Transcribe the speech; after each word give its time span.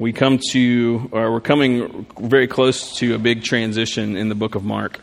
we 0.00 0.12
come 0.12 0.38
to, 0.52 1.08
or 1.10 1.32
we're 1.32 1.40
coming 1.40 2.06
very 2.20 2.46
close 2.46 2.96
to 2.98 3.16
a 3.16 3.18
big 3.18 3.42
transition 3.42 4.16
in 4.16 4.28
the 4.28 4.36
book 4.36 4.54
of 4.54 4.62
Mark, 4.62 5.00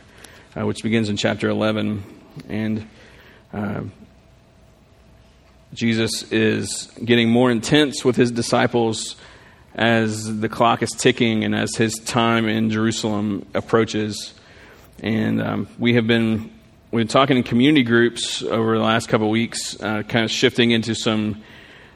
uh, 0.56 0.66
which 0.66 0.83
begins 0.83 1.10
in 1.10 1.18
chapter 1.18 1.50
11. 1.50 2.02
And 2.48 2.88
uh, 3.52 3.81
Jesus 5.73 6.31
is 6.31 6.89
getting 7.04 7.29
more 7.29 7.52
intense 7.52 8.05
with 8.05 8.16
his 8.16 8.31
disciples 8.31 9.18
as 9.73 10.39
the 10.39 10.47
clock 10.47 10.81
is 10.81 10.92
ticking 10.92 11.43
and 11.43 11.54
as 11.54 11.75
his 11.75 11.96
time 11.96 12.48
in 12.48 12.70
Jerusalem 12.70 13.46
approaches. 13.54 14.34
And 15.04 15.41
um, 15.41 15.68
we 15.77 15.96
have 15.96 16.07
been 16.07 16.50
we've 16.91 17.02
been 17.02 17.07
talking 17.09 17.36
in 17.36 17.43
community 17.43 17.84
groups 17.84 18.41
over 18.43 18.77
the 18.77 18.84
last 18.86 19.09
couple 19.09 19.27
of 19.27 19.32
weeks, 19.32 19.77
uh, 19.82 20.04
kind 20.04 20.23
of 20.23 20.32
shifting 20.32 20.71
into 20.71 20.96
some 20.96 21.43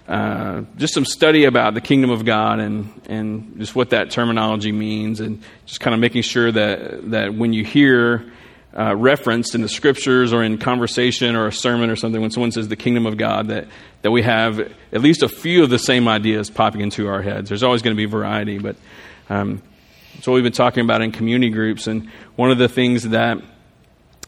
uh, 0.10 0.64
just 0.76 0.94
some 0.94 1.05
study 1.05 1.46
about 1.46 1.76
the 1.76 1.82
kingdom 1.82 2.09
of 2.09 2.26
God 2.26 2.59
and, 2.59 3.02
and 3.08 3.59
just 3.59 3.76
what 3.76 3.91
that 3.91 4.09
terminology 4.09 4.71
means, 4.71 5.20
and 5.20 5.44
just 5.67 5.80
kind 5.80 5.94
of 5.94 6.00
making 6.00 6.23
sure 6.23 6.52
that, 6.52 7.12
that 7.12 7.36
when 7.36 7.54
you 7.54 7.63
hear 7.63 8.26
uh, 8.76 8.95
referenced 8.95 9.53
in 9.53 9.62
the 9.62 9.70
scriptures 9.70 10.34
or 10.34 10.44
in 10.44 10.58
conversation 10.58 11.36
or 11.36 11.48
a 11.48 11.53
sermon 11.53 11.91
or 11.91 11.95
something, 11.95 12.22
when 12.22 12.31
someone 12.31 12.52
says 12.52 12.67
the 12.67 12.76
kingdom 12.76 13.05
of 13.05 13.17
God, 13.17 13.50
that, 13.50 13.67
that 14.02 14.09
we 14.09 14.23
have 14.23 14.59
at 14.59 15.02
least 15.02 15.22
a 15.22 15.30
few 15.30 15.64
of 15.64 15.70
the 15.70 15.80
same 15.80 16.08
ideas 16.08 16.50
popping 16.50 16.81
into 16.81 17.08
our 17.08 17.22
heads. 17.22 17.50
There's 17.50 17.64
always 17.64 17.84
going 17.84 17.95
to 17.95 17.98
be 17.98 18.05
variety, 18.05 18.58
but 18.58 18.78
um, 19.30 19.62
it's 20.16 20.28
what 20.28 20.34
we've 20.34 20.44
been 20.44 20.52
talking 20.53 20.84
about 20.84 21.03
in 21.03 21.12
community 21.12 21.52
groups. 21.52 21.86
And 21.86 22.09
one 22.36 22.50
of 22.50 22.58
the 22.58 22.67
things 22.67 23.09
that 23.09 23.38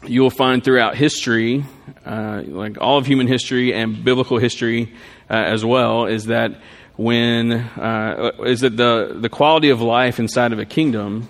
you 0.04 0.22
will 0.22 0.30
find 0.30 0.64
throughout 0.64 0.96
history, 0.96 1.64
uh, 2.04 2.42
like 2.46 2.80
all 2.80 2.98
of 2.98 3.06
human 3.06 3.26
history 3.26 3.72
and 3.74 4.04
biblical 4.04 4.38
history 4.38 4.92
uh, 5.30 5.34
as 5.34 5.64
well, 5.64 6.06
is 6.06 6.26
that 6.26 6.60
when 6.96 7.52
uh, 7.52 8.32
is 8.44 8.60
that 8.60 8.76
the 8.76 9.16
the 9.18 9.28
quality 9.28 9.70
of 9.70 9.80
life 9.80 10.18
inside 10.18 10.52
of 10.52 10.58
a 10.58 10.64
kingdom 10.64 11.28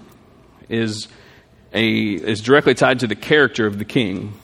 is 0.69 1.09
a 1.73 2.15
is 2.15 2.41
directly 2.41 2.75
tied 2.75 3.01
to 3.01 3.07
the 3.07 3.15
character 3.15 3.67
of 3.67 3.79
the 3.79 3.85
king. 3.85 4.35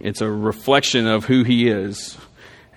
It's 0.00 0.20
a 0.20 0.30
reflection 0.30 1.06
of 1.06 1.24
who 1.24 1.42
he 1.42 1.68
is. 1.68 2.16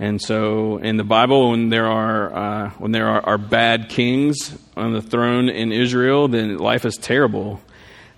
And 0.02 0.22
so, 0.22 0.78
in 0.78 0.96
the 0.96 1.04
Bible, 1.04 1.50
when 1.52 1.68
there 1.68 1.88
are 1.88 2.34
uh, 2.34 2.70
when 2.78 2.94
there 2.94 3.08
are, 3.10 3.22
are, 3.22 3.38
bad 3.38 3.90
kings 3.90 4.58
on 4.78 4.94
the 4.94 5.02
throne 5.02 5.50
in 5.50 5.74
Israel, 5.74 6.30
then 6.30 6.58
life 6.58 6.86
is 6.86 6.96
terrible. 6.96 7.62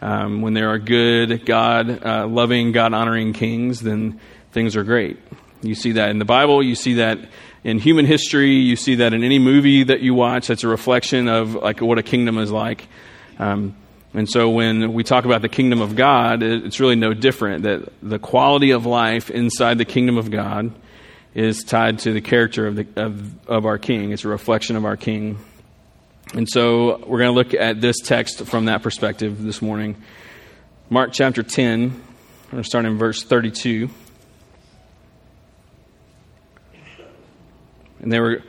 Um, 0.02 0.42
when 0.42 0.54
there 0.54 0.70
are 0.70 0.80
good, 0.80 1.46
God 1.46 2.04
uh, 2.04 2.28
loving, 2.28 2.72
God 2.72 2.94
honoring 2.94 3.34
kings, 3.34 3.82
then 3.82 4.20
things 4.52 4.76
are 4.76 4.84
great. 4.84 5.20
You 5.62 5.76
see 5.76 5.94
that 5.94 6.10
in 6.10 6.18
the 6.18 6.26
Bible, 6.26 6.64
you 6.64 6.74
see 6.76 6.96
that 6.96 7.20
in 7.64 7.78
human 7.78 8.06
history, 8.06 8.54
you 8.56 8.76
see 8.76 8.96
that 8.96 9.14
in 9.14 9.24
any 9.24 9.38
movie 9.38 9.84
that 9.84 10.02
you 10.02 10.16
watch. 10.16 10.48
That's 10.48 10.64
a 10.64 10.68
reflection 10.68 11.28
of 11.28 11.54
like 11.54 11.82
what 11.82 12.00
a 12.00 12.04
kingdom 12.04 12.40
is 12.40 12.52
like. 12.52 12.88
Um, 13.38 13.76
and 14.14 14.30
so 14.30 14.50
when 14.50 14.94
we 14.94 15.04
talk 15.04 15.26
about 15.26 15.42
the 15.42 15.50
kingdom 15.50 15.82
of 15.82 15.96
God, 15.96 16.44
it's 16.44 16.80
really 16.80 16.96
no 16.96 17.14
different. 17.14 17.64
That 17.64 17.94
the 18.02 18.20
quality 18.20 18.72
of 18.72 18.86
life 18.86 19.30
inside 19.30 19.78
the 19.78 19.86
kingdom 19.86 20.18
of 20.18 20.32
God 20.32 20.74
is 21.34 21.64
tied 21.64 22.00
to 22.00 22.12
the 22.12 22.20
character 22.22 22.68
of, 22.68 22.76
the, 22.76 22.88
of, 22.98 23.48
of 23.48 23.66
our 23.66 23.78
king. 23.78 24.12
It's 24.12 24.26
a 24.26 24.28
reflection 24.28 24.76
of 24.76 24.84
our 24.84 24.98
king. 24.98 25.38
And 26.34 26.48
so 26.48 26.98
we're 27.00 27.20
going 27.20 27.30
to 27.30 27.36
look 27.36 27.54
at 27.54 27.82
this 27.82 28.00
text 28.00 28.46
from 28.46 28.66
that 28.66 28.82
perspective 28.82 29.44
this 29.44 29.62
morning. 29.62 30.02
Mark 30.90 31.12
chapter 31.12 31.44
10, 31.44 31.90
we're 31.92 32.52
going 32.52 32.64
to 32.64 32.68
start 32.68 32.86
in 32.86 32.98
verse 32.98 33.24
32. 33.24 33.90
And 38.00 38.12
they 38.12 38.20
were, 38.22 38.44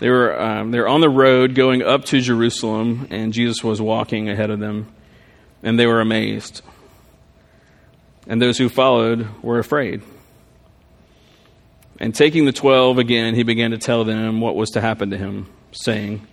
they, 0.00 0.10
were, 0.10 0.40
um, 0.40 0.72
they 0.72 0.80
were 0.80 0.88
on 0.88 1.00
the 1.00 1.08
road 1.08 1.54
going 1.54 1.80
up 1.82 2.04
to 2.06 2.20
Jerusalem, 2.20 3.06
and 3.10 3.32
Jesus 3.32 3.62
was 3.62 3.80
walking 3.80 4.28
ahead 4.28 4.50
of 4.50 4.58
them, 4.58 4.92
and 5.62 5.78
they 5.78 5.86
were 5.86 6.00
amazed. 6.00 6.62
And 8.26 8.42
those 8.42 8.58
who 8.58 8.68
followed 8.68 9.28
were 9.44 9.60
afraid. 9.60 10.02
And 12.00 12.12
taking 12.12 12.46
the 12.46 12.52
twelve 12.52 12.98
again, 12.98 13.36
he 13.36 13.44
began 13.44 13.70
to 13.70 13.78
tell 13.78 14.02
them 14.02 14.40
what 14.40 14.56
was 14.56 14.70
to 14.70 14.80
happen 14.80 15.10
to 15.10 15.16
him, 15.16 15.46
saying, 15.70 16.26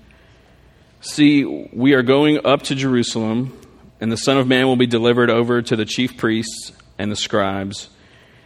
See, 1.06 1.46
we 1.46 1.94
are 1.94 2.02
going 2.02 2.48
up 2.48 2.64
to 2.64 2.76
Jerusalem, 2.76 3.56
and 4.02 4.12
the 4.12 4.18
Son 4.18 4.40
of 4.40 4.48
Man 4.48 4.66
will 4.66 4.76
be 4.76 4.88
delivered 4.88 5.30
over 5.30 5.62
to 5.62 5.76
the 5.76 5.86
chief 5.86 6.18
priests 6.18 6.72
and 6.98 7.12
the 7.12 7.16
scribes, 7.16 7.90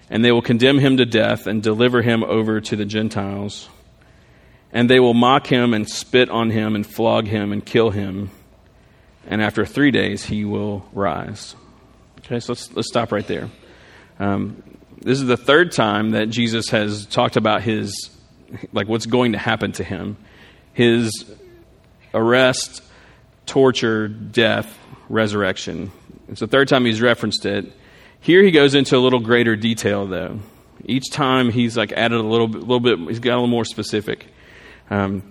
and 0.10 0.26
they 0.26 0.34
will 0.34 0.42
condemn 0.42 0.78
him 0.78 0.98
to 0.98 1.06
death 1.06 1.48
and 1.48 1.64
deliver 1.64 2.02
him 2.02 2.22
over 2.22 2.60
to 2.60 2.76
the 2.76 2.84
Gentiles. 2.84 3.70
And 4.74 4.90
they 4.90 5.00
will 5.00 5.14
mock 5.14 5.48
him 5.48 5.74
and 5.74 5.90
spit 5.90 6.30
on 6.30 6.50
him 6.50 6.76
and 6.76 6.86
flog 6.86 7.28
him 7.28 7.54
and 7.54 7.66
kill 7.66 7.92
him. 7.92 8.30
And 9.26 9.42
after 9.42 9.66
three 9.66 9.92
days, 9.92 10.26
he 10.26 10.44
will 10.44 10.86
rise. 10.92 11.56
Okay, 12.20 12.42
so 12.42 12.52
let's, 12.52 12.76
let's 12.76 12.90
stop 12.90 13.14
right 13.14 13.26
there. 13.26 13.50
Um, 14.20 14.62
this 15.02 15.22
is 15.22 15.28
the 15.28 15.38
third 15.38 15.72
time 15.72 16.12
that 16.12 16.30
Jesus 16.30 16.72
has 16.72 17.06
talked 17.06 17.38
about 17.38 17.62
his, 17.62 18.10
like 18.74 18.90
what's 18.90 19.06
going 19.06 19.32
to 19.32 19.38
happen 19.38 19.72
to 19.74 19.84
him. 19.86 20.18
His 20.74 21.26
arrest, 22.14 22.84
torture, 23.46 24.08
death, 24.08 24.78
resurrection. 25.10 25.92
It's 26.28 26.40
the 26.40 26.48
third 26.48 26.68
time 26.68 26.86
he's 26.86 27.02
referenced 27.02 27.46
it. 27.46 27.72
Here 28.22 28.44
he 28.44 28.52
goes 28.52 28.76
into 28.76 28.98
a 28.98 29.00
little 29.00 29.20
greater 29.20 29.56
detail, 29.56 30.06
though. 30.06 30.40
Each 30.86 31.10
time 31.12 31.52
he's 31.52 31.76
like 31.78 31.92
added 31.92 32.20
a 32.20 32.24
little, 32.24 32.48
little 32.48 32.80
bit, 32.80 33.00
he's 33.00 33.20
got 33.20 33.32
a 33.32 33.36
little 33.36 33.48
more 33.48 33.66
specific. 33.66 34.28
Um, 34.90 35.24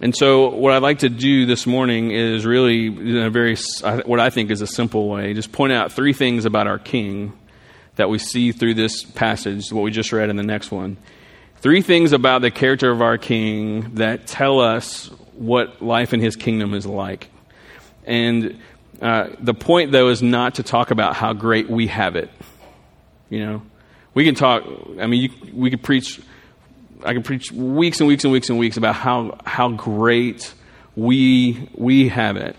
and 0.00 0.14
so, 0.14 0.50
what 0.50 0.72
I'd 0.72 0.82
like 0.82 1.00
to 1.00 1.08
do 1.08 1.44
this 1.44 1.66
morning 1.66 2.12
is 2.12 2.46
really, 2.46 2.86
in 2.86 3.16
a 3.16 3.30
very, 3.30 3.56
what 4.06 4.20
I 4.20 4.30
think 4.30 4.52
is 4.52 4.60
a 4.60 4.66
simple 4.66 5.08
way, 5.08 5.34
just 5.34 5.50
point 5.50 5.72
out 5.72 5.92
three 5.92 6.12
things 6.12 6.44
about 6.44 6.68
our 6.68 6.78
King 6.78 7.36
that 7.96 8.08
we 8.08 8.18
see 8.18 8.52
through 8.52 8.74
this 8.74 9.02
passage, 9.02 9.72
what 9.72 9.82
we 9.82 9.90
just 9.90 10.12
read 10.12 10.30
in 10.30 10.36
the 10.36 10.44
next 10.44 10.70
one. 10.70 10.98
Three 11.60 11.82
things 11.82 12.12
about 12.12 12.42
the 12.42 12.52
character 12.52 12.88
of 12.88 13.02
our 13.02 13.18
King 13.18 13.96
that 13.96 14.28
tell 14.28 14.60
us 14.60 15.08
what 15.34 15.82
life 15.82 16.14
in 16.14 16.20
his 16.20 16.36
kingdom 16.36 16.72
is 16.72 16.86
like. 16.86 17.30
And 18.06 18.60
uh, 19.02 19.30
the 19.40 19.54
point, 19.54 19.90
though, 19.90 20.08
is 20.08 20.22
not 20.22 20.56
to 20.56 20.62
talk 20.62 20.92
about 20.92 21.16
how 21.16 21.32
great 21.32 21.68
we 21.68 21.88
have 21.88 22.14
it. 22.14 22.30
You 23.28 23.44
know, 23.44 23.62
we 24.14 24.24
can 24.24 24.36
talk, 24.36 24.62
I 25.00 25.08
mean, 25.08 25.22
you, 25.22 25.30
we 25.52 25.70
could 25.70 25.82
preach, 25.82 26.20
I 27.04 27.12
can 27.12 27.24
preach 27.24 27.50
weeks 27.50 27.98
and 27.98 28.06
weeks 28.06 28.22
and 28.22 28.32
weeks 28.32 28.48
and 28.50 28.58
weeks 28.58 28.76
about 28.76 28.94
how, 28.94 29.38
how 29.44 29.68
great 29.70 30.54
we, 30.94 31.68
we 31.74 32.08
have 32.08 32.36
it 32.36 32.54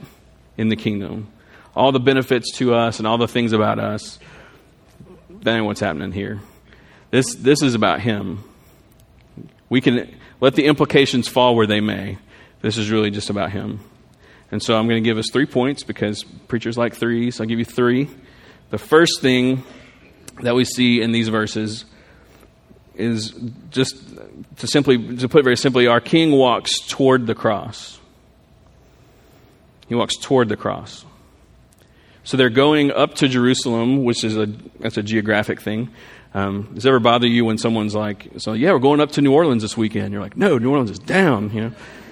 in 0.57 0.67
the 0.67 0.75
kingdom. 0.75 1.27
All 1.73 1.93
the 1.93 2.01
benefits 2.01 2.51
to 2.57 2.73
us 2.73 2.99
and 2.99 3.07
all 3.07 3.17
the 3.17 3.29
things 3.29 3.53
about 3.53 3.79
us. 3.79 4.19
That 5.41 5.55
ain't 5.55 5.66
what's 5.66 5.79
happening 5.79 6.11
here. 6.11 6.41
This, 7.11 7.33
this 7.35 7.61
is 7.61 7.75
about 7.75 8.01
Him. 8.01 8.43
We 9.69 9.81
can 9.81 10.16
let 10.41 10.56
the 10.56 10.66
implications 10.66 11.28
fall 11.28 11.56
where 11.56 11.68
they 11.68 11.80
may. 11.80 12.18
This 12.62 12.78
is 12.78 12.90
really 12.90 13.12
just 13.12 13.30
about 13.30 13.52
him. 13.52 13.80
And 14.52 14.62
so 14.62 14.75
I'm 14.75 14.88
going 14.88 15.02
to 15.02 15.07
give 15.07 15.18
us 15.18 15.30
three 15.31 15.46
points 15.46 15.84
because 15.84 16.24
preachers 16.47 16.78
like 16.78 16.96
threes. 16.96 17.40
I'll 17.40 17.47
give 17.47 17.59
you 17.59 17.66
three. 17.66 18.09
The 18.72 18.79
first 18.79 19.22
thing 19.22 19.63
that 20.41 20.56
we 20.56 20.66
see 20.66 21.02
in 21.02 21.12
these 21.12 21.28
verses 21.28 21.85
is 22.96 23.31
just 23.69 23.96
to 24.58 24.68
simply, 24.68 25.18
to 25.18 25.29
put 25.29 25.44
very 25.44 25.56
simply, 25.56 25.88
our 25.88 26.02
king 26.02 26.31
walks 26.31 26.79
toward 26.88 27.28
the 27.28 27.35
cross. 27.35 28.00
He 29.88 29.96
walks 29.96 30.18
toward 30.18 30.50
the 30.50 30.58
cross. 30.58 31.06
So 32.24 32.38
they're 32.38 32.50
going 32.50 32.91
up 32.91 33.16
to 33.16 33.28
Jerusalem, 33.28 34.03
which 34.03 34.24
is 34.24 34.38
a 34.38 34.46
that's 34.79 34.97
a 34.97 35.03
geographic 35.03 35.62
thing. 35.62 35.90
Um, 36.34 36.72
does 36.73 36.85
it 36.85 36.90
ever 36.90 37.00
bother 37.00 37.28
you 37.28 37.45
when 37.45 37.57
someone's 37.57 37.95
like, 37.95 38.28
"So 38.38 38.53
yeah, 38.53 38.72
we're 38.72 38.79
going 38.79 39.00
up 39.00 39.12
to 39.13 39.22
New 39.22 39.34
Orleans 39.34 39.63
this 39.63 39.75
weekend"? 39.75 40.13
You're 40.13 40.22
like, 40.22 40.38
"No, 40.38 40.57
New 40.57 40.69
Orleans 40.69 40.91
is 40.91 41.00
down." 41.00 41.51
You 41.53 41.62
know, 41.62 41.72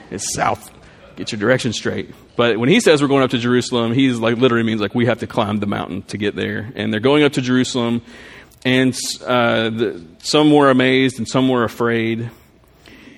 it's 0.09 0.33
south. 0.33 0.71
Get 1.15 1.31
your 1.31 1.39
direction 1.39 1.73
straight. 1.73 2.13
But 2.35 2.57
when 2.57 2.69
he 2.69 2.79
says 2.79 3.01
we're 3.01 3.07
going 3.07 3.23
up 3.23 3.31
to 3.31 3.39
Jerusalem, 3.39 3.93
he's 3.93 4.17
like 4.19 4.37
literally 4.37 4.63
means 4.63 4.81
like 4.81 4.95
we 4.95 5.07
have 5.07 5.19
to 5.19 5.27
climb 5.27 5.59
the 5.59 5.65
mountain 5.65 6.03
to 6.03 6.17
get 6.17 6.35
there. 6.35 6.71
And 6.75 6.93
they're 6.93 6.99
going 6.99 7.23
up 7.23 7.33
to 7.33 7.41
Jerusalem, 7.41 8.01
and 8.65 8.95
uh, 9.25 9.69
the, 9.69 10.05
some 10.19 10.51
were 10.51 10.69
amazed 10.69 11.17
and 11.19 11.27
some 11.27 11.49
were 11.49 11.63
afraid. 11.63 12.29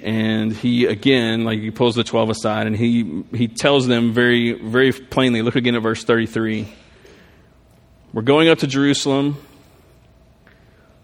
And 0.01 0.53
he 0.53 0.85
again, 0.85 1.43
like 1.43 1.59
he 1.59 1.71
pulls 1.71 1.95
the 1.95 2.05
twelve 2.05 2.29
aside, 2.29 2.67
and 2.67 2.75
he 2.75 3.23
he 3.33 3.47
tells 3.49 3.87
them 3.87 4.13
very 4.13 4.53
very 4.53 4.91
plainly. 4.93 5.41
Look 5.41 5.55
again 5.55 5.75
at 5.75 5.81
verse 5.81 6.03
thirty 6.03 6.25
three. 6.25 6.73
We're 8.13 8.21
going 8.21 8.49
up 8.49 8.59
to 8.59 8.67
Jerusalem. 8.67 9.37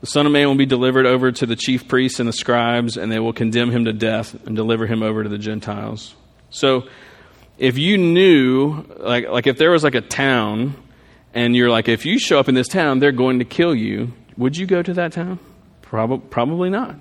The 0.06 0.12
Son 0.12 0.28
of 0.28 0.31
Man 0.31 0.48
will 0.48 0.54
be 0.54 0.68
delivered 0.68 1.07
over 1.07 1.31
to 1.31 1.48
the 1.48 1.56
chief 1.56 1.88
priests 1.88 2.19
and 2.19 2.30
the 2.30 2.34
scribes, 2.34 2.96
and 2.96 3.12
they 3.12 3.18
will 3.18 3.34
condemn 3.34 3.72
him 3.72 3.86
to 3.86 3.92
death 3.92 4.36
and 4.46 4.56
deliver 4.56 4.86
him 4.86 5.02
over 5.02 5.24
to 5.24 5.30
the 5.30 5.40
Gentiles. 5.40 6.13
So, 6.52 6.84
if 7.57 7.80
you 7.80 7.98
knew, 7.98 8.84
like, 8.98 9.28
like 9.28 9.48
if 9.48 9.57
there 9.57 9.72
was 9.72 9.84
like 9.84 9.96
a 9.96 10.02
town, 10.02 10.75
and 11.34 11.56
you're 11.56 11.72
like, 11.72 11.88
if 11.88 12.06
you 12.06 12.19
show 12.19 12.40
up 12.40 12.48
in 12.48 12.54
this 12.54 12.68
town, 12.68 13.00
they're 13.00 13.12
going 13.12 13.40
to 13.40 13.46
kill 13.46 13.74
you, 13.74 14.13
would 14.38 14.56
you 14.56 14.68
go 14.68 14.84
to 14.84 14.94
that 14.94 15.12
town? 15.12 15.40
Prob- 15.81 16.30
probably 16.30 16.69
not. 16.69 16.98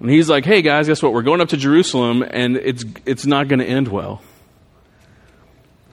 And 0.00 0.08
he's 0.08 0.30
like, 0.30 0.46
hey 0.46 0.62
guys, 0.62 0.86
guess 0.86 1.02
what? 1.02 1.12
We're 1.12 1.20
going 1.20 1.42
up 1.42 1.50
to 1.50 1.58
Jerusalem 1.58 2.24
and 2.26 2.56
it's, 2.56 2.82
it's 3.04 3.26
not 3.26 3.46
going 3.48 3.58
to 3.58 3.66
end 3.66 3.88
well. 3.88 4.22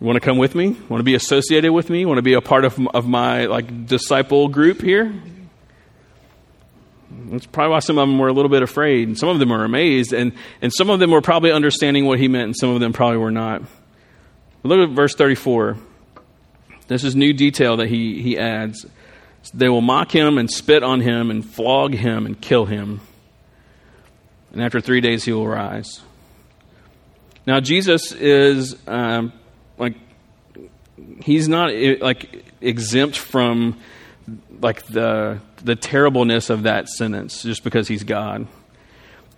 You 0.03 0.07
want 0.07 0.17
to 0.17 0.19
come 0.19 0.37
with 0.37 0.53
me? 0.53 0.75
Want 0.89 0.99
to 0.99 1.05
be 1.05 1.15
associated 1.15 1.71
with 1.71 1.89
me? 1.89 2.05
Want 2.05 2.17
to 2.17 2.23
be 2.23 2.33
a 2.33 2.41
part 2.41 2.65
of, 2.65 2.77
of 2.93 3.07
my 3.07 3.45
like 3.45 3.87
disciple 3.87 4.49
group 4.49 4.81
here? 4.81 5.13
That's 7.09 7.45
probably 7.45 7.71
why 7.71 7.79
some 7.79 7.97
of 7.97 8.09
them 8.09 8.19
were 8.19 8.27
a 8.27 8.33
little 8.33 8.51
bit 8.51 8.63
afraid, 8.63 9.07
and 9.07 9.17
some 9.17 9.29
of 9.29 9.39
them 9.39 9.47
were 9.47 9.63
amazed, 9.63 10.11
and, 10.11 10.33
and 10.61 10.73
some 10.73 10.89
of 10.89 10.99
them 10.99 11.11
were 11.11 11.21
probably 11.21 11.53
understanding 11.53 12.03
what 12.03 12.19
he 12.19 12.27
meant, 12.27 12.43
and 12.43 12.55
some 12.57 12.71
of 12.71 12.81
them 12.81 12.91
probably 12.91 13.15
were 13.15 13.31
not. 13.31 13.61
Look 14.63 14.89
at 14.89 14.93
verse 14.93 15.15
34. 15.15 15.77
This 16.89 17.05
is 17.05 17.15
new 17.15 17.31
detail 17.31 17.77
that 17.77 17.87
he, 17.87 18.21
he 18.21 18.37
adds. 18.37 18.85
They 19.53 19.69
will 19.69 19.79
mock 19.79 20.13
him 20.13 20.37
and 20.37 20.51
spit 20.51 20.83
on 20.83 20.99
him 20.99 21.31
and 21.31 21.45
flog 21.45 21.93
him 21.93 22.25
and 22.25 22.41
kill 22.41 22.65
him. 22.65 22.99
And 24.51 24.61
after 24.61 24.81
three 24.81 24.99
days, 24.99 25.23
he 25.23 25.31
will 25.31 25.47
rise. 25.47 26.01
Now, 27.47 27.61
Jesus 27.61 28.11
is 28.11 28.75
um, 28.85 29.31
like, 29.77 29.95
he's 31.21 31.47
not 31.47 31.73
like 32.01 32.45
exempt 32.61 33.17
from 33.17 33.79
like 34.61 34.85
the 34.85 35.39
the 35.63 35.75
terribleness 35.75 36.49
of 36.49 36.63
that 36.63 36.87
sentence 36.87 37.43
just 37.43 37.63
because 37.63 37.87
he's 37.87 38.03
God. 38.03 38.47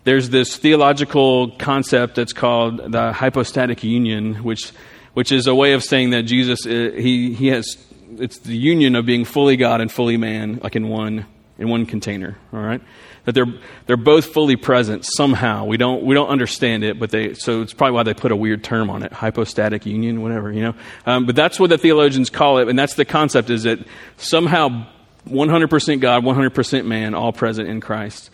There's 0.04 0.30
this 0.30 0.56
theological 0.56 1.52
concept 1.52 2.16
that's 2.16 2.34
called 2.34 2.92
the 2.92 3.12
hypostatic 3.12 3.84
union, 3.84 4.36
which 4.44 4.72
which 5.14 5.32
is 5.32 5.48
a 5.48 5.56
way 5.56 5.74
of 5.74 5.84
saying 5.84 6.12
that 6.12 6.24
Jesus 6.24 6.66
uh, 6.66 6.92
he 6.96 7.34
he 7.34 7.48
has 7.48 7.78
it's 8.18 8.40
the 8.40 8.56
union 8.56 8.96
of 8.96 9.06
being 9.06 9.26
fully 9.26 9.58
God 9.58 9.82
and 9.82 9.92
fully 9.92 10.18
man, 10.18 10.60
like 10.62 10.76
in 10.76 10.88
one 10.90 11.26
in 11.58 11.70
one 11.70 11.86
container. 11.86 12.38
All 12.54 12.60
right, 12.60 12.82
that 13.26 13.34
they're 13.34 13.54
they're 13.88 13.98
both 13.98 14.28
fully 14.28 14.56
present 14.56 15.06
somehow. 15.06 15.66
We 15.66 15.78
don't 15.78 16.04
we 16.04 16.16
don't 16.16 16.30
understand 16.30 16.84
it, 16.84 17.00
but 17.00 17.10
they 17.10 17.34
so 17.34 17.62
it's 17.62 17.74
probably 17.74 17.94
why 17.94 18.04
they 18.04 18.14
put 18.14 18.32
a 18.32 18.36
weird 18.36 18.64
term 18.64 18.90
on 18.90 19.04
it, 19.04 19.12
hypostatic 19.12 19.86
union, 19.86 20.22
whatever 20.22 20.52
you 20.52 20.62
know. 20.62 20.76
Um, 21.06 21.26
but 21.26 21.36
that's 21.36 21.60
what 21.60 21.70
the 21.70 21.78
theologians 21.78 22.30
call 22.30 22.60
it, 22.60 22.70
and 22.70 22.78
that's 22.78 22.96
the 22.96 23.06
concept: 23.06 23.50
is 23.50 23.64
that 23.64 23.80
somehow 24.18 24.88
100% 25.28 26.00
God, 26.00 26.24
100% 26.24 26.86
man, 26.86 27.16
all 27.16 27.34
present 27.34 27.68
in 27.68 27.82
Christ. 27.82 28.30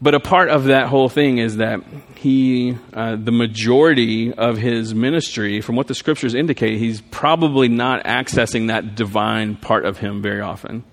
But 0.00 0.14
a 0.14 0.20
part 0.20 0.48
of 0.48 0.64
that 0.64 0.86
whole 0.86 1.08
thing 1.08 1.38
is 1.38 1.56
that 1.56 1.80
he, 2.14 2.76
uh, 2.92 3.16
the 3.16 3.32
majority 3.32 4.32
of 4.32 4.56
his 4.56 4.94
ministry, 4.94 5.60
from 5.60 5.74
what 5.74 5.88
the 5.88 5.94
scriptures 5.94 6.34
indicate, 6.34 6.78
he's 6.78 7.00
probably 7.00 7.68
not 7.68 8.04
accessing 8.04 8.68
that 8.68 8.94
divine 8.94 9.56
part 9.56 9.84
of 9.84 9.98
him 9.98 10.22
very 10.22 10.40
often. 10.40 10.84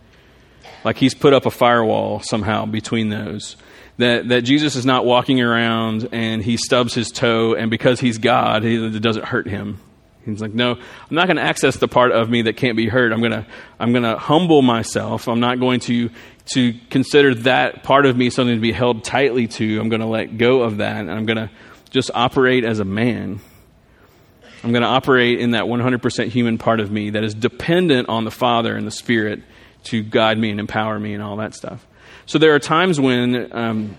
Like 0.85 0.97
he's 0.97 1.15
put 1.15 1.33
up 1.33 1.47
a 1.47 1.51
firewall 1.51 2.21
somehow 2.21 2.65
between 2.65 3.09
those. 3.09 3.57
That, 3.97 4.29
that 4.29 4.41
Jesus 4.41 4.75
is 4.75 4.85
not 4.85 5.05
walking 5.05 5.41
around 5.41 6.09
and 6.11 6.43
he 6.43 6.57
stubs 6.57 6.93
his 6.93 7.11
toe, 7.11 7.55
and 7.55 7.71
because 7.71 7.99
he's 7.99 8.17
God, 8.17 8.63
he, 8.63 8.75
it 8.85 9.01
doesn't 9.01 9.25
hurt 9.25 9.47
him. 9.47 9.79
He's 10.25 10.41
like, 10.41 10.53
no, 10.53 10.71
I'm 10.71 11.15
not 11.15 11.27
going 11.27 11.37
to 11.37 11.43
access 11.43 11.77
the 11.77 11.87
part 11.87 12.11
of 12.11 12.29
me 12.29 12.43
that 12.43 12.57
can't 12.57 12.75
be 12.75 12.87
hurt. 12.87 13.13
I'm 13.13 13.19
going 13.19 13.31
to, 13.31 13.45
I'm 13.79 13.91
going 13.91 14.03
to 14.03 14.17
humble 14.17 14.61
myself. 14.61 15.27
I'm 15.27 15.39
not 15.39 15.59
going 15.59 15.79
to, 15.81 16.09
to 16.47 16.73
consider 16.89 17.35
that 17.35 17.83
part 17.83 18.05
of 18.05 18.17
me 18.17 18.29
something 18.29 18.55
to 18.55 18.61
be 18.61 18.71
held 18.71 19.03
tightly 19.03 19.47
to. 19.47 19.79
I'm 19.79 19.89
going 19.89 20.01
to 20.01 20.07
let 20.07 20.37
go 20.37 20.61
of 20.61 20.77
that, 20.77 20.97
and 20.97 21.11
I'm 21.11 21.25
going 21.25 21.37
to 21.37 21.49
just 21.91 22.11
operate 22.13 22.65
as 22.65 22.79
a 22.79 22.85
man. 22.85 23.39
I'm 24.63 24.71
going 24.71 24.81
to 24.81 24.87
operate 24.87 25.39
in 25.39 25.51
that 25.51 25.65
100% 25.65 26.27
human 26.27 26.57
part 26.57 26.79
of 26.79 26.91
me 26.91 27.11
that 27.11 27.23
is 27.23 27.35
dependent 27.35 28.09
on 28.09 28.23
the 28.23 28.31
Father 28.31 28.75
and 28.75 28.85
the 28.85 28.91
Spirit 28.91 29.43
to 29.85 30.03
guide 30.03 30.37
me 30.37 30.51
and 30.51 30.59
empower 30.59 30.99
me 30.99 31.13
and 31.13 31.23
all 31.23 31.37
that 31.37 31.53
stuff. 31.53 31.85
So 32.25 32.39
there 32.39 32.53
are 32.55 32.59
times 32.59 32.99
when, 32.99 33.55
um, 33.55 33.97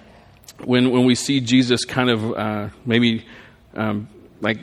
when, 0.65 0.91
when 0.91 1.05
we 1.05 1.15
see 1.15 1.41
Jesus 1.41 1.85
kind 1.85 2.11
of 2.11 2.33
uh, 2.33 2.69
maybe 2.85 3.25
um, 3.75 4.09
like 4.41 4.59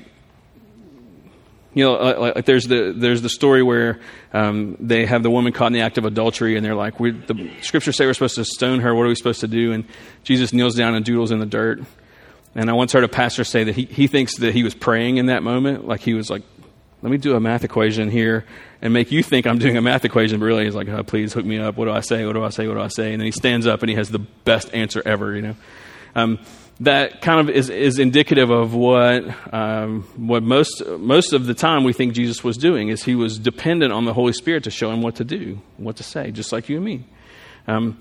you 1.74 1.84
know, 1.84 1.94
like, 1.94 2.36
like, 2.36 2.46
there's 2.46 2.68
the 2.68 2.94
there's 2.96 3.22
the 3.22 3.30
story 3.30 3.64
where 3.64 4.00
um, 4.32 4.78
they 4.80 5.06
have 5.06 5.24
the 5.24 5.32
woman 5.32 5.54
caught 5.54 5.68
in 5.68 5.74
the 5.74 5.82
act 5.82 5.98
of 5.98 6.06
adultery, 6.06 6.56
and 6.56 6.64
they're 6.64 6.76
like, 6.76 7.00
we, 7.00 7.12
the 7.12 7.50
scriptures 7.62 7.98
say 7.98 8.06
we're 8.06 8.14
supposed 8.14 8.36
to 8.36 8.46
stone 8.46 8.80
her. 8.82 8.94
What 8.94 9.04
are 9.04 9.08
we 9.08 9.16
supposed 9.16 9.42
to 9.42 9.48
do? 9.48 9.72
And 9.72 9.86
Jesus 10.24 10.54
kneels 10.54 10.76
down 10.76 10.94
and 10.94 11.04
doodles 11.04 11.32
in 11.32 11.40
the 11.40 11.48
dirt. 11.48 11.82
And 12.56 12.70
I 12.70 12.74
once 12.74 12.94
heard 12.94 13.04
a 13.04 13.08
pastor 13.08 13.44
say 13.44 13.64
that 13.64 13.76
he, 13.76 13.86
he 13.86 14.06
thinks 14.06 14.38
that 14.38 14.54
he 14.54 14.62
was 14.62 14.76
praying 14.76 15.18
in 15.18 15.26
that 15.28 15.42
moment, 15.42 15.88
like 15.88 16.02
he 16.02 16.14
was 16.14 16.30
like, 16.30 16.44
let 17.02 17.12
me 17.12 17.18
do 17.18 17.36
a 17.36 17.40
math 17.40 17.64
equation 17.64 18.12
here 18.12 18.46
and 18.84 18.92
make 18.92 19.14
you 19.14 19.24
think 19.24 19.48
I'm 19.48 19.60
doing 19.60 19.78
a 19.78 19.82
math 19.82 20.04
equation, 20.04 20.42
but 20.42 20.46
really 20.46 20.66
he's 20.66 20.76
like, 20.76 20.90
oh, 20.90 21.04
please 21.04 21.32
hook 21.32 21.46
me 21.46 21.58
up. 21.58 21.78
What 21.78 21.86
do 21.86 21.92
I 21.92 22.02
say? 22.02 22.26
What 22.26 22.34
do 22.34 22.44
I 22.44 22.50
say? 22.50 22.68
What 22.68 22.74
do 22.74 22.82
I 22.82 22.90
say? 22.90 23.14
And 23.14 23.22
then 23.22 23.26
he 23.26 23.32
stands 23.32 23.66
up 23.66 23.82
and 23.82 23.90
he 23.90 23.96
has 23.96 24.10
the 24.10 24.20
best 24.20 24.74
answer 24.74 25.02
ever, 25.06 25.34
you 25.34 25.42
know. 25.42 25.56
Um, 26.16 26.40
that 26.82 27.22
kind 27.22 27.40
of 27.40 27.56
is, 27.56 27.70
is 27.70 27.98
indicative 27.98 28.50
of 28.50 28.74
what 28.74 29.24
um, 29.54 30.04
what 30.18 30.44
most 30.44 30.86
most 31.00 31.32
of 31.32 31.46
the 31.46 31.54
time 31.54 31.86
we 31.86 31.94
think 31.94 32.14
Jesus 32.14 32.44
was 32.44 32.58
doing 32.58 32.90
is 32.90 33.04
he 33.04 33.16
was 33.16 33.40
dependent 33.40 33.94
on 33.94 34.04
the 34.04 34.14
Holy 34.14 34.34
Spirit 34.34 34.66
to 34.66 34.72
show 34.72 34.92
him 34.92 35.02
what 35.02 35.16
to 35.16 35.24
do, 35.24 35.62
what 35.78 35.96
to 35.98 36.04
say, 36.04 36.32
just 36.32 36.52
like 36.52 36.68
you 36.68 36.76
and 36.76 36.86
me. 36.86 37.06
Um, 37.68 37.98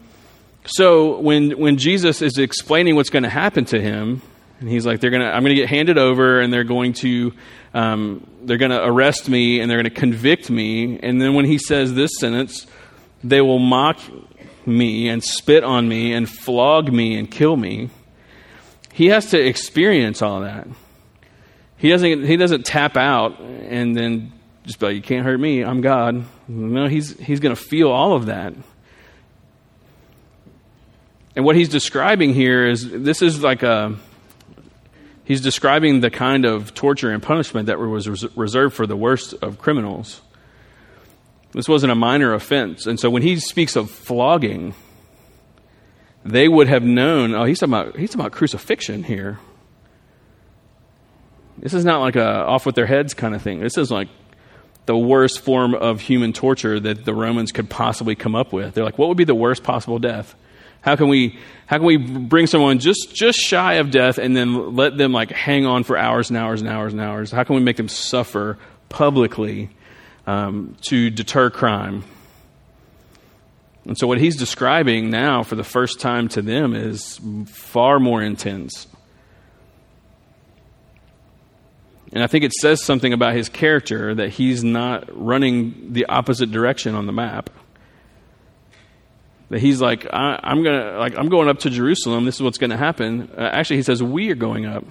so 0.64 1.20
when 1.20 1.58
when 1.60 1.76
Jesus 1.76 2.22
is 2.22 2.38
explaining 2.38 2.96
what's 2.96 3.10
going 3.10 3.22
to 3.22 3.30
happen 3.30 3.66
to 3.66 3.80
him, 3.80 4.20
and 4.58 4.68
he's 4.68 4.84
like, 4.84 5.00
"They're 5.00 5.10
gonna, 5.10 5.30
I'm 5.30 5.44
going 5.44 5.54
to 5.54 5.60
get 5.60 5.68
handed 5.68 5.96
over, 5.96 6.40
and 6.40 6.52
they're 6.52 6.64
going 6.64 6.94
to 6.94 7.32
um, 7.74 8.26
they're 8.44 8.58
going 8.58 8.70
to 8.70 8.84
arrest 8.84 9.28
me, 9.28 9.60
and 9.60 9.70
they're 9.70 9.78
going 9.78 9.92
to 9.92 10.00
convict 10.00 10.50
me." 10.50 10.98
And 11.02 11.20
then 11.20 11.34
when 11.34 11.44
he 11.44 11.58
says 11.58 11.94
this 11.94 12.10
sentence, 12.18 12.66
they 13.22 13.40
will 13.40 13.58
mock 13.58 13.98
me 14.66 15.08
and 15.08 15.22
spit 15.22 15.64
on 15.64 15.88
me 15.88 16.12
and 16.12 16.28
flog 16.28 16.92
me 16.92 17.16
and 17.16 17.30
kill 17.30 17.56
me 17.56 17.90
he 18.92 19.06
has 19.06 19.30
to 19.30 19.40
experience 19.40 20.22
all 20.22 20.40
that. 20.40 20.68
He 21.76 21.88
doesn't, 21.88 22.24
he 22.24 22.36
doesn't 22.36 22.64
tap 22.64 22.96
out 22.96 23.40
and 23.40 23.96
then 23.96 24.32
just 24.64 24.78
be 24.78 24.86
like, 24.86 24.96
you 24.96 25.02
can't 25.02 25.24
hurt 25.24 25.40
me, 25.40 25.64
I'm 25.64 25.80
God. 25.80 26.24
No, 26.46 26.86
he's, 26.86 27.18
he's 27.18 27.40
going 27.40 27.56
to 27.56 27.60
feel 27.60 27.90
all 27.90 28.14
of 28.14 28.26
that. 28.26 28.54
And 31.34 31.44
what 31.44 31.56
he's 31.56 31.70
describing 31.70 32.34
here 32.34 32.68
is 32.68 32.88
this 32.88 33.22
is 33.22 33.42
like 33.42 33.62
a, 33.62 33.96
he's 35.24 35.40
describing 35.40 36.00
the 36.00 36.10
kind 36.10 36.44
of 36.44 36.74
torture 36.74 37.10
and 37.10 37.22
punishment 37.22 37.66
that 37.66 37.78
was 37.78 38.08
reserved 38.36 38.74
for 38.74 38.86
the 38.86 38.96
worst 38.96 39.34
of 39.42 39.58
criminals. 39.58 40.20
This 41.52 41.68
wasn't 41.68 41.92
a 41.92 41.94
minor 41.94 42.32
offense. 42.32 42.86
And 42.86 42.98
so 42.98 43.10
when 43.10 43.22
he 43.22 43.38
speaks 43.38 43.76
of 43.76 43.90
flogging, 43.90 44.74
they 46.24 46.48
would 46.48 46.68
have 46.68 46.82
known, 46.82 47.34
oh, 47.34 47.44
he's 47.44 47.58
talking 47.60 47.74
about, 47.74 47.96
he's 47.96 48.10
talking 48.10 48.20
about 48.22 48.32
crucifixion 48.32 49.02
here. 49.02 49.38
This 51.58 51.74
is 51.74 51.84
not 51.84 52.00
like 52.00 52.16
a 52.16 52.26
off 52.26 52.64
with 52.64 52.74
their 52.74 52.86
heads 52.86 53.14
kind 53.14 53.34
of 53.34 53.42
thing. 53.42 53.60
This 53.60 53.76
is 53.76 53.90
like 53.90 54.08
the 54.86 54.96
worst 54.96 55.40
form 55.40 55.74
of 55.74 56.00
human 56.00 56.32
torture 56.32 56.80
that 56.80 57.04
the 57.04 57.14
Romans 57.14 57.52
could 57.52 57.70
possibly 57.70 58.14
come 58.14 58.34
up 58.34 58.52
with. 58.52 58.74
They're 58.74 58.84
like, 58.84 58.98
what 58.98 59.08
would 59.08 59.16
be 59.16 59.24
the 59.24 59.34
worst 59.34 59.62
possible 59.62 59.98
death? 59.98 60.34
How 60.82 60.96
can 60.96 61.08
we 61.08 61.38
how 61.66 61.78
can 61.78 61.86
we 61.86 61.96
bring 61.96 62.46
someone 62.46 62.78
just 62.78 63.14
just 63.14 63.38
shy 63.38 63.74
of 63.74 63.90
death 63.90 64.18
and 64.18 64.36
then 64.36 64.76
let 64.76 64.98
them 64.98 65.12
like 65.12 65.30
hang 65.30 65.64
on 65.64 65.84
for 65.84 65.96
hours 65.96 66.28
and 66.28 66.36
hours 66.36 66.60
and 66.60 66.68
hours 66.68 66.92
and 66.92 67.00
hours? 67.00 67.30
How 67.30 67.44
can 67.44 67.56
we 67.56 67.62
make 67.62 67.76
them 67.76 67.88
suffer 67.88 68.58
publicly 68.88 69.70
um, 70.26 70.76
to 70.82 71.08
deter 71.08 71.50
crime? 71.50 72.04
And 73.84 73.98
so, 73.98 74.06
what 74.06 74.18
he's 74.18 74.36
describing 74.36 75.10
now 75.10 75.42
for 75.42 75.54
the 75.54 75.64
first 75.64 76.00
time 76.00 76.28
to 76.30 76.42
them 76.42 76.74
is 76.74 77.20
far 77.46 77.98
more 77.98 78.22
intense. 78.22 78.86
And 82.12 82.22
I 82.22 82.26
think 82.26 82.44
it 82.44 82.52
says 82.52 82.84
something 82.84 83.12
about 83.12 83.34
his 83.34 83.48
character 83.48 84.14
that 84.14 84.30
he's 84.30 84.62
not 84.62 85.08
running 85.10 85.94
the 85.94 86.06
opposite 86.06 86.52
direction 86.52 86.94
on 86.94 87.06
the 87.06 87.12
map. 87.12 87.48
That 89.52 89.60
he's 89.60 89.82
like, 89.82 90.06
I, 90.10 90.40
am 90.44 90.64
gonna, 90.64 90.96
like, 90.98 91.14
I'm 91.18 91.28
going 91.28 91.46
up 91.46 91.58
to 91.58 91.68
Jerusalem. 91.68 92.24
This 92.24 92.36
is 92.36 92.42
what's 92.42 92.56
going 92.56 92.70
to 92.70 92.76
happen. 92.78 93.30
Uh, 93.36 93.42
actually, 93.42 93.76
he 93.76 93.82
says, 93.82 94.02
we 94.02 94.30
are 94.30 94.34
going 94.34 94.64
up. 94.64 94.82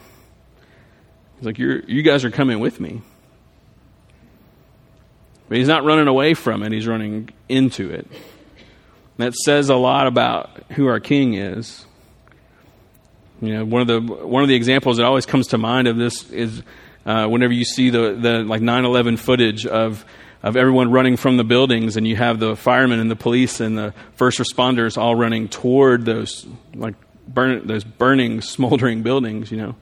He's 1.38 1.48
like, 1.48 1.58
You're, 1.58 1.80
you 1.80 2.04
guys 2.04 2.24
are 2.26 2.30
coming 2.30 2.60
with 2.60 2.80
me. 2.80 3.02
But 5.50 5.58
he's 5.58 5.68
not 5.68 5.84
running 5.84 6.08
away 6.08 6.36
from 6.36 6.62
it. 6.62 6.72
He's 6.72 6.86
running 6.86 7.30
into 7.50 7.90
it. 7.90 8.08
That 9.18 9.34
says 9.34 9.70
a 9.70 9.76
lot 9.76 10.06
about 10.06 10.52
who 10.74 10.86
our 10.86 11.00
king 11.00 11.34
is. 11.34 11.84
You 13.42 13.56
know, 13.56 13.66
one 13.66 13.82
of 13.82 13.88
the 13.88 14.00
one 14.00 14.44
of 14.44 14.48
the 14.48 14.56
examples 14.56 14.98
that 14.98 15.08
always 15.08 15.26
comes 15.26 15.48
to 15.48 15.58
mind 15.58 15.88
of 15.88 15.98
this 15.98 16.30
is 16.30 16.62
uh, 17.08 17.26
whenever 17.26 17.52
you 17.52 17.66
see 17.66 17.90
the 17.90 18.14
the 18.14 18.44
like 18.44 18.62
9/11 18.62 19.18
footage 19.18 19.66
of 19.66 20.06
of 20.44 20.56
everyone 20.56 20.92
running 20.92 21.18
from 21.18 21.38
the 21.38 21.44
buildings, 21.44 21.98
and 21.98 22.08
you 22.08 22.16
have 22.16 22.40
the 22.40 22.56
firemen 22.56 23.00
and 23.00 23.12
the 23.12 23.16
police 23.16 23.60
and 23.60 23.78
the 23.78 23.94
first 24.16 24.40
responders 24.40 24.98
all 24.98 25.16
running 25.16 25.48
toward 25.48 26.06
those 26.06 26.46
like 26.74 26.96
burn 27.28 27.68
those 27.68 27.84
burning, 27.84 28.42
smoldering 28.42 29.04
buildings. 29.04 29.52
You 29.52 29.58
know, 29.58 29.76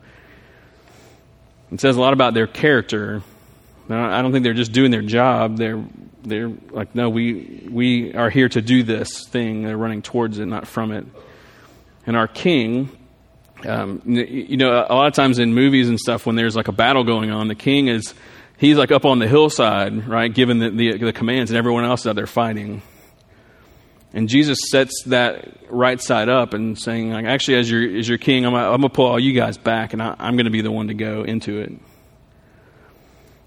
it 1.72 1.80
says 1.80 1.96
a 1.96 2.00
lot 2.00 2.12
about 2.12 2.34
their 2.34 2.46
character. 2.46 3.22
I 3.88 4.22
don't 4.22 4.30
think 4.30 4.44
they're 4.44 4.54
just 4.54 4.72
doing 4.72 4.90
their 4.90 5.02
job; 5.02 5.56
they're 5.56 5.82
they're 6.22 6.52
like, 6.70 6.94
no, 6.94 7.08
we, 7.08 7.66
we 7.70 8.14
are 8.14 8.30
here 8.30 8.48
to 8.48 8.60
do 8.60 8.82
this 8.82 9.26
thing. 9.26 9.62
They're 9.62 9.76
running 9.76 10.02
towards 10.02 10.38
it, 10.38 10.46
not 10.46 10.66
from 10.66 10.92
it. 10.92 11.06
And 12.06 12.16
our 12.16 12.28
king, 12.28 12.90
um, 13.66 14.02
you 14.04 14.56
know, 14.56 14.72
a 14.72 14.94
lot 14.94 15.06
of 15.06 15.14
times 15.14 15.38
in 15.38 15.54
movies 15.54 15.88
and 15.88 15.98
stuff, 15.98 16.26
when 16.26 16.36
there's 16.36 16.56
like 16.56 16.68
a 16.68 16.72
battle 16.72 17.04
going 17.04 17.30
on, 17.30 17.48
the 17.48 17.54
king 17.54 17.88
is, 17.88 18.14
he's 18.60 18.76
like 18.76 18.92
up 18.92 19.04
on 19.04 19.18
the 19.18 19.26
hillside, 19.26 20.06
right, 20.06 20.32
giving 20.32 20.58
the, 20.58 20.70
the, 20.70 20.98
the 20.98 21.12
commands, 21.12 21.50
and 21.50 21.58
everyone 21.58 21.84
else 21.84 22.00
is 22.00 22.06
out 22.06 22.16
there 22.16 22.26
fighting. 22.26 22.82
And 24.12 24.28
Jesus 24.28 24.58
sets 24.70 25.04
that 25.06 25.70
right 25.70 26.00
side 26.00 26.28
up 26.28 26.52
and 26.52 26.78
saying, 26.78 27.10
like, 27.10 27.24
actually, 27.24 27.58
as 27.58 27.70
your, 27.70 27.96
as 27.96 28.08
your 28.08 28.18
king, 28.18 28.44
I'm, 28.44 28.54
I'm 28.54 28.80
going 28.80 28.82
to 28.82 28.88
pull 28.90 29.06
all 29.06 29.18
you 29.18 29.32
guys 29.32 29.56
back, 29.56 29.92
and 29.92 30.02
I, 30.02 30.14
I'm 30.18 30.36
going 30.36 30.44
to 30.44 30.50
be 30.50 30.60
the 30.60 30.70
one 30.70 30.88
to 30.88 30.94
go 30.94 31.22
into 31.22 31.60
it. 31.60 31.72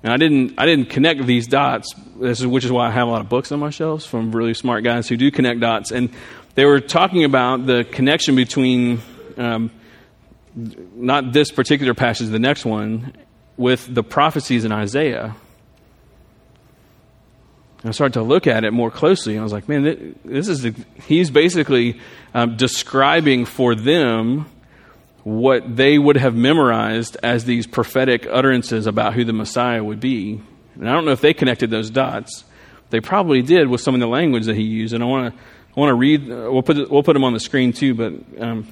And 0.03 0.11
I 0.11 0.17
didn't, 0.17 0.55
I 0.57 0.65
didn't 0.65 0.89
connect 0.89 1.25
these 1.25 1.47
dots, 1.47 1.93
this 2.19 2.41
is, 2.41 2.47
which 2.47 2.65
is 2.65 2.71
why 2.71 2.87
I 2.87 2.91
have 2.91 3.07
a 3.07 3.11
lot 3.11 3.21
of 3.21 3.29
books 3.29 3.51
on 3.51 3.59
my 3.59 3.69
shelves 3.69 4.05
from 4.05 4.31
really 4.35 4.53
smart 4.53 4.83
guys 4.83 5.07
who 5.07 5.15
do 5.15 5.31
connect 5.31 5.59
dots. 5.59 5.91
And 5.91 6.09
they 6.55 6.65
were 6.65 6.79
talking 6.79 7.23
about 7.23 7.65
the 7.65 7.85
connection 7.89 8.35
between 8.35 9.01
um, 9.37 9.71
not 10.55 11.33
this 11.33 11.51
particular 11.51 11.93
passage, 11.93 12.29
the 12.29 12.39
next 12.39 12.65
one, 12.65 13.13
with 13.57 13.93
the 13.93 14.03
prophecies 14.03 14.65
in 14.65 14.71
Isaiah. 14.71 15.35
And 17.81 17.89
I 17.89 17.91
started 17.91 18.13
to 18.13 18.23
look 18.23 18.47
at 18.47 18.63
it 18.63 18.71
more 18.71 18.89
closely, 18.89 19.33
and 19.33 19.41
I 19.41 19.43
was 19.43 19.51
like, 19.51 19.67
man, 19.67 20.15
this 20.23 20.47
is 20.47 20.61
the, 20.61 20.73
he's 21.05 21.29
basically 21.29 21.99
um, 22.33 22.55
describing 22.55 23.45
for 23.45 23.75
them 23.75 24.45
what 25.23 25.75
they 25.75 25.97
would 25.97 26.17
have 26.17 26.35
memorized 26.35 27.17
as 27.23 27.45
these 27.45 27.67
prophetic 27.67 28.25
utterances 28.29 28.87
about 28.87 29.13
who 29.13 29.23
the 29.23 29.33
Messiah 29.33 29.83
would 29.83 29.99
be. 29.99 30.41
And 30.75 30.89
I 30.89 30.93
don't 30.93 31.05
know 31.05 31.11
if 31.11 31.21
they 31.21 31.33
connected 31.33 31.69
those 31.69 31.89
dots. 31.89 32.43
They 32.89 32.99
probably 32.99 33.41
did 33.41 33.67
with 33.67 33.81
some 33.81 33.93
of 33.93 34.01
the 34.01 34.07
language 34.07 34.45
that 34.45 34.55
he 34.55 34.63
used. 34.63 34.93
And 34.93 35.03
I 35.03 35.07
want 35.07 35.33
to 35.33 35.41
I 35.75 35.79
want 35.79 35.89
to 35.89 35.95
read. 35.95 36.27
We'll 36.27 36.61
put 36.61 36.89
we'll 36.91 37.03
put 37.03 37.13
them 37.13 37.23
on 37.23 37.33
the 37.33 37.39
screen 37.39 37.73
too. 37.73 37.95
But 37.95 38.13
um, 38.39 38.67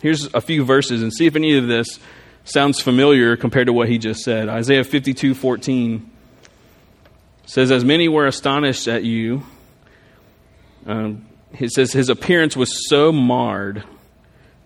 here's 0.00 0.32
a 0.32 0.40
few 0.40 0.64
verses 0.64 1.02
and 1.02 1.12
see 1.12 1.26
if 1.26 1.36
any 1.36 1.56
of 1.56 1.66
this 1.66 1.98
sounds 2.48 2.80
familiar 2.80 3.36
compared 3.36 3.66
to 3.66 3.72
what 3.72 3.88
he 3.88 3.98
just 3.98 4.20
said. 4.20 4.48
Isaiah 4.48 4.84
fifty 4.84 5.14
two 5.14 5.34
fourteen 5.34 6.10
says, 7.46 7.70
"As 7.70 7.84
many 7.84 8.08
were 8.08 8.26
astonished 8.26 8.88
at 8.88 9.04
you." 9.04 9.42
Um, 10.86 11.26
it 11.58 11.70
says 11.70 11.92
his 11.92 12.08
appearance 12.08 12.56
was 12.56 12.88
so 12.88 13.12
marred 13.12 13.84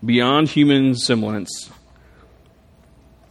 beyond 0.05 0.49
human 0.49 0.95
semblance, 0.95 1.71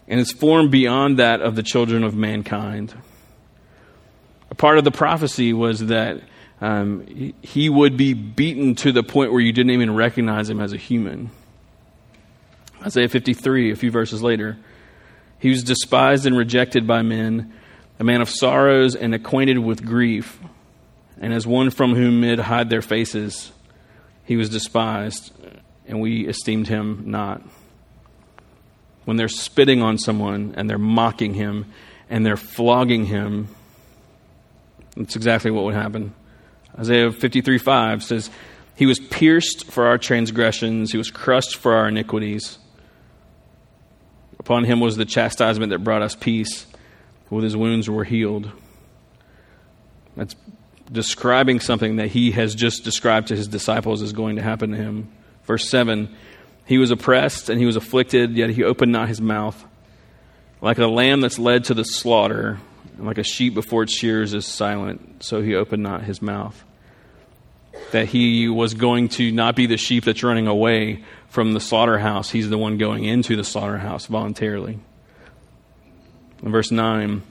and 0.07 0.19
his 0.19 0.31
form 0.31 0.69
beyond 0.69 1.19
that 1.19 1.41
of 1.41 1.55
the 1.55 1.63
children 1.63 2.03
of 2.03 2.15
mankind. 2.15 2.93
A 4.49 4.55
part 4.55 4.77
of 4.77 4.83
the 4.83 4.91
prophecy 4.91 5.53
was 5.53 5.87
that 5.87 6.21
um, 6.59 7.33
he 7.41 7.69
would 7.69 7.97
be 7.97 8.13
beaten 8.13 8.75
to 8.75 8.91
the 8.91 9.03
point 9.03 9.31
where 9.31 9.41
you 9.41 9.53
didn't 9.53 9.71
even 9.71 9.95
recognize 9.95 10.49
him 10.49 10.59
as 10.59 10.73
a 10.73 10.77
human. 10.77 11.29
Isaiah 12.81 13.09
53, 13.09 13.71
a 13.71 13.75
few 13.75 13.91
verses 13.91 14.23
later, 14.23 14.57
he 15.39 15.49
was 15.49 15.63
despised 15.63 16.25
and 16.25 16.37
rejected 16.37 16.87
by 16.87 17.01
men, 17.01 17.53
a 17.99 18.03
man 18.03 18.21
of 18.21 18.29
sorrows 18.29 18.95
and 18.95 19.13
acquainted 19.13 19.59
with 19.59 19.85
grief, 19.85 20.39
and 21.19 21.33
as 21.33 21.45
one 21.45 21.69
from 21.69 21.93
whom 21.93 22.21
men 22.21 22.39
hide 22.39 22.69
their 22.69 22.81
faces, 22.81 23.51
he 24.25 24.35
was 24.35 24.49
despised 24.49 25.31
and 25.87 25.99
we 25.99 26.27
esteemed 26.27 26.67
him 26.67 27.03
not. 27.07 27.41
When 29.05 29.17
they're 29.17 29.27
spitting 29.27 29.81
on 29.81 29.97
someone 29.97 30.53
and 30.55 30.69
they're 30.69 30.77
mocking 30.77 31.33
him 31.33 31.65
and 32.09 32.25
they're 32.25 32.37
flogging 32.37 33.05
him, 33.05 33.47
that's 34.95 35.15
exactly 35.15 35.51
what 35.51 35.65
would 35.65 35.73
happen. 35.73 36.13
Isaiah 36.77 37.11
53 37.11 37.57
5 37.57 38.03
says, 38.03 38.29
He 38.75 38.85
was 38.85 38.99
pierced 38.99 39.69
for 39.69 39.87
our 39.87 39.97
transgressions, 39.97 40.91
He 40.91 40.97
was 40.97 41.11
crushed 41.11 41.57
for 41.57 41.73
our 41.73 41.87
iniquities. 41.87 42.57
Upon 44.41 44.63
Him 44.63 44.79
was 44.79 44.97
the 44.97 45.05
chastisement 45.05 45.69
that 45.69 45.83
brought 45.83 46.01
us 46.01 46.15
peace. 46.15 46.65
With 47.29 47.43
His 47.43 47.55
wounds 47.55 47.87
we're 47.87 48.05
healed. 48.05 48.51
That's 50.17 50.35
describing 50.91 51.59
something 51.59 51.97
that 51.97 52.07
He 52.07 52.31
has 52.31 52.55
just 52.55 52.83
described 52.83 53.27
to 53.27 53.35
His 53.35 53.47
disciples 53.47 54.01
is 54.01 54.13
going 54.13 54.37
to 54.37 54.41
happen 54.41 54.71
to 54.71 54.77
Him. 54.77 55.11
Verse 55.43 55.69
7 55.69 56.09
He 56.65 56.79
was 56.79 56.89
oppressed 56.89 57.49
and 57.49 57.59
he 57.59 57.67
was 57.67 57.75
afflicted, 57.75 58.35
yet 58.35 58.49
he 58.49 58.63
opened 58.63 58.91
not 58.91 59.09
his 59.09 59.21
mouth. 59.21 59.63
Like 60.59 60.79
a 60.79 60.87
lamb 60.87 61.21
that's 61.21 61.37
led 61.37 61.65
to 61.65 61.75
the 61.75 61.83
slaughter, 61.83 62.59
and 62.97 63.05
like 63.05 63.19
a 63.19 63.23
sheep 63.23 63.53
before 63.53 63.83
its 63.83 63.95
shears 63.95 64.33
is 64.33 64.47
silent, 64.47 65.23
so 65.23 65.43
he 65.43 65.53
opened 65.53 65.83
not 65.83 66.01
his 66.01 66.19
mouth. 66.19 66.63
That 67.91 68.07
he 68.07 68.47
was 68.47 68.73
going 68.73 69.09
to 69.09 69.31
not 69.31 69.55
be 69.55 69.65
the 69.65 69.77
sheep 69.77 70.05
that's 70.05 70.23
running 70.23 70.47
away 70.47 71.03
from 71.29 71.53
the 71.53 71.59
slaughterhouse, 71.59 72.29
he's 72.29 72.49
the 72.49 72.57
one 72.57 72.77
going 72.77 73.05
into 73.05 73.37
the 73.37 73.43
slaughterhouse 73.43 74.05
voluntarily. 74.05 74.79
In 76.43 76.51
verse 76.51 76.71
9, 76.71 77.21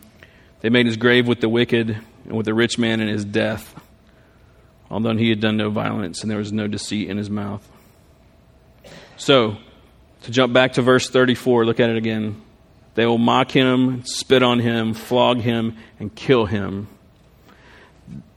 they 0.61 0.71
made 0.71 0.87
his 0.87 0.97
grave 0.97 1.27
with 1.27 1.41
the 1.41 1.49
wicked 1.49 1.99
and 2.25 2.33
with 2.33 2.47
the 2.47 2.55
rich 2.55 2.79
man 2.79 3.01
in 3.01 3.09
his 3.09 3.25
death, 3.25 3.75
although 4.91 5.17
he 5.17 5.29
had 5.29 5.41
done 5.41 5.57
no 5.57 5.69
violence 5.69 6.23
and 6.23 6.31
there 6.31 6.39
was 6.39 6.53
no 6.53 6.67
deceit 6.67 7.11
in 7.11 7.19
his 7.19 7.29
mouth. 7.29 7.67
So, 9.17 9.59
to 10.23 10.31
jump 10.31 10.53
back 10.53 10.75
to 10.75 10.83
verse 10.83 11.11
34, 11.11 11.67
look 11.67 11.81
at 11.81 11.91
it 11.91 11.97
again. 11.97 12.41
They 12.95 13.07
will 13.07 13.19
mock 13.19 13.51
him, 13.51 14.05
spit 14.05 14.43
on 14.43 14.59
him, 14.61 14.95
flog 14.95 15.41
him, 15.41 15.77
and 15.99 16.15
kill 16.15 16.47
him. 16.47 16.89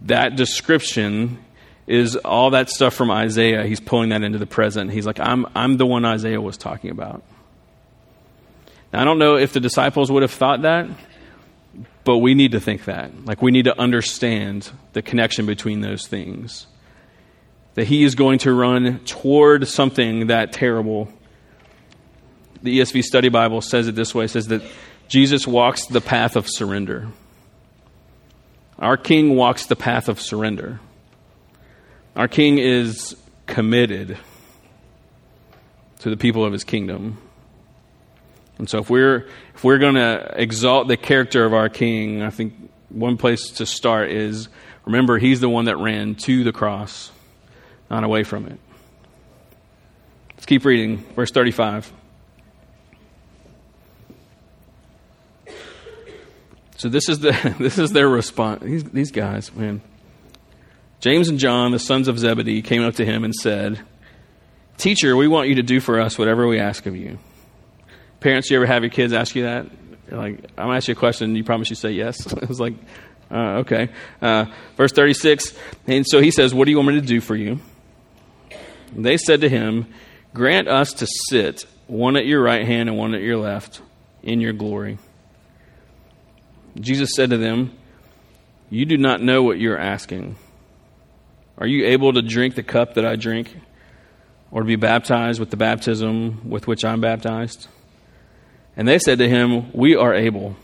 That 0.01 0.36
description 0.36 1.39
is 1.87 2.15
all 2.15 2.51
that 2.51 2.69
stuff 2.69 2.93
from 2.93 3.11
Isaiah. 3.11 3.65
He's 3.65 3.79
pulling 3.79 4.09
that 4.09 4.23
into 4.23 4.37
the 4.37 4.45
present. 4.45 4.91
He's 4.91 5.05
like, 5.05 5.19
I'm, 5.19 5.45
I'm 5.53 5.77
the 5.77 5.85
one 5.85 6.05
Isaiah 6.05 6.39
was 6.39 6.57
talking 6.57 6.91
about. 6.91 7.23
Now, 8.91 9.01
I 9.01 9.05
don't 9.05 9.19
know 9.19 9.35
if 9.35 9.53
the 9.53 9.59
disciples 9.59 10.11
would 10.11 10.21
have 10.21 10.31
thought 10.31 10.61
that, 10.61 10.87
but 12.03 12.19
we 12.19 12.35
need 12.35 12.51
to 12.53 12.59
think 12.59 12.85
that. 12.85 13.25
Like, 13.25 13.41
we 13.41 13.51
need 13.51 13.65
to 13.65 13.77
understand 13.77 14.69
the 14.93 15.01
connection 15.01 15.45
between 15.45 15.81
those 15.81 16.07
things 16.07 16.67
that 17.75 17.87
he 17.87 18.03
is 18.03 18.15
going 18.15 18.39
to 18.39 18.53
run 18.53 18.99
toward 18.99 19.67
something 19.67 20.27
that 20.27 20.53
terrible. 20.53 21.11
The 22.61 22.79
ESV 22.79 23.01
Study 23.01 23.29
Bible 23.29 23.61
says 23.61 23.87
it 23.87 23.95
this 23.95 24.13
way 24.13 24.25
it 24.25 24.29
says 24.29 24.47
that 24.47 24.61
Jesus 25.07 25.47
walks 25.47 25.87
the 25.87 26.01
path 26.01 26.35
of 26.35 26.47
surrender. 26.47 27.07
Our 28.79 28.97
King 28.97 29.35
walks 29.35 29.65
the 29.65 29.75
path 29.75 30.07
of 30.07 30.21
surrender. 30.21 30.79
Our 32.15 32.27
King 32.27 32.60
is 32.60 33.15
committed 33.48 34.17
to 36.00 36.10
the 36.10 36.17
people 36.17 36.46
of 36.46 36.53
his 36.53 36.63
kingdom. 36.63 37.17
And 38.58 38.70
so 38.70 38.79
if 38.79 38.89
we're 38.89 39.27
if 39.55 39.63
we're 39.63 39.79
going 39.79 39.96
to 39.96 40.34
exalt 40.36 40.88
the 40.88 40.98
character 40.98 41.43
of 41.43 41.53
our 41.53 41.70
king, 41.70 42.22
I 42.22 42.29
think 42.29 42.53
one 42.89 43.17
place 43.17 43.50
to 43.51 43.65
start 43.65 44.12
is 44.12 44.48
remember 44.86 45.17
he's 45.17 45.39
the 45.39 45.50
one 45.50 45.65
that 45.65 45.77
ran 45.77 46.15
to 46.15 46.43
the 46.43 46.51
cross 46.51 47.12
not 47.89 48.03
away 48.03 48.24
from 48.24 48.48
it. 48.48 48.60
Let's 50.36 50.46
keep 50.46 50.65
reading. 50.65 50.98
Verse 51.15 51.32
35. 51.32 51.91
So 56.77 56.89
this 56.89 57.08
is 57.08 57.20
the 57.20 57.55
this 57.60 57.77
is 57.77 57.91
their 57.91 58.10
response. 58.10 58.62
These, 58.62 58.84
these 58.86 59.12
guys, 59.12 59.53
man. 59.55 59.82
James 61.03 61.27
and 61.27 61.38
John, 61.38 61.74
the 61.74 61.79
sons 61.79 62.07
of 62.07 62.17
Zebedee, 62.17 62.62
came 62.62 62.81
up 62.81 62.95
to 62.95 63.03
him 63.03 63.25
and 63.25 63.36
said, 63.36 63.77
"Teacher, 64.77 65.17
we 65.17 65.27
want 65.27 65.50
you 65.50 65.55
to 65.55 65.62
do 65.62 65.81
for 65.81 66.00
us 66.00 66.17
whatever 66.17 66.48
we 66.48 66.60
ask 66.60 66.86
of 66.86 66.95
you." 66.95 67.19
Parents, 68.22 68.50
you 68.50 68.55
ever 68.55 68.65
have 68.65 68.83
your 68.83 68.89
kids 68.89 69.12
ask 69.12 69.36
you 69.36 69.43
that? 69.43 69.65
You're 70.10 70.17
like, 70.17 70.38
I'm 70.57 70.67
gonna 70.67 70.77
ask 70.77 70.88
you 70.88 70.93
a 70.93 70.95
question. 70.95 71.36
You 71.36 71.43
promise 71.43 71.69
you 71.69 71.75
say 71.75 71.91
yes. 71.91 72.25
it 72.31 72.48
was 72.48 72.62
like, 72.62 72.75
uh, 73.29 73.63
okay. 73.63 73.89
Uh, 74.22 74.45
verse 74.77 74.93
36. 74.93 75.53
And 75.88 76.07
so 76.07 76.22
he 76.22 76.31
says, 76.31 76.53
"What 76.53 76.63
do 76.63 76.72
you 76.72 76.77
want 76.77 76.88
me 76.88 77.01
to 77.01 77.05
do 77.05 77.19
for 77.19 77.36
you?" 77.36 77.60
They 78.95 79.17
said 79.17 79.41
to 79.41 79.50
him, 79.50 79.88
Grant 80.33 80.69
us 80.69 80.93
to 80.93 81.07
sit, 81.27 81.65
one 81.88 82.15
at 82.15 82.25
your 82.25 82.41
right 82.41 82.65
hand 82.65 82.88
and 82.88 82.98
one 82.98 83.13
at 83.13 83.19
your 83.19 83.36
left, 83.36 83.81
in 84.22 84.39
your 84.39 84.53
glory. 84.53 85.00
Jesus 86.79 87.10
said 87.13 87.31
to 87.31 87.38
them, 87.38 87.77
You 88.69 88.86
do 88.86 88.98
not 88.98 89.22
know 89.22 89.43
what 89.43 89.60
you're 89.60 89.77
asking. 89.77 90.38
Are 91.57 91.67
you 91.67 91.86
able 91.88 92.13
to 92.13 92.22
drink 92.22 92.55
the 92.55 92.63
cup 92.63 92.95
that 92.95 93.05
I 93.05 93.15
drink, 93.15 93.55
or 94.51 94.62
to 94.62 94.67
be 94.67 94.75
baptized 94.75 95.39
with 95.39 95.50
the 95.50 95.57
baptism 95.57 96.50
with 96.50 96.67
which 96.67 96.83
I'm 96.83 97.01
baptized? 97.01 97.67
And 98.75 98.88
they 98.88 99.00
said 99.00 99.19
to 99.19 99.29
him, 99.29 99.72
We 99.72 99.95
are 99.95 100.13
able. 100.13 100.55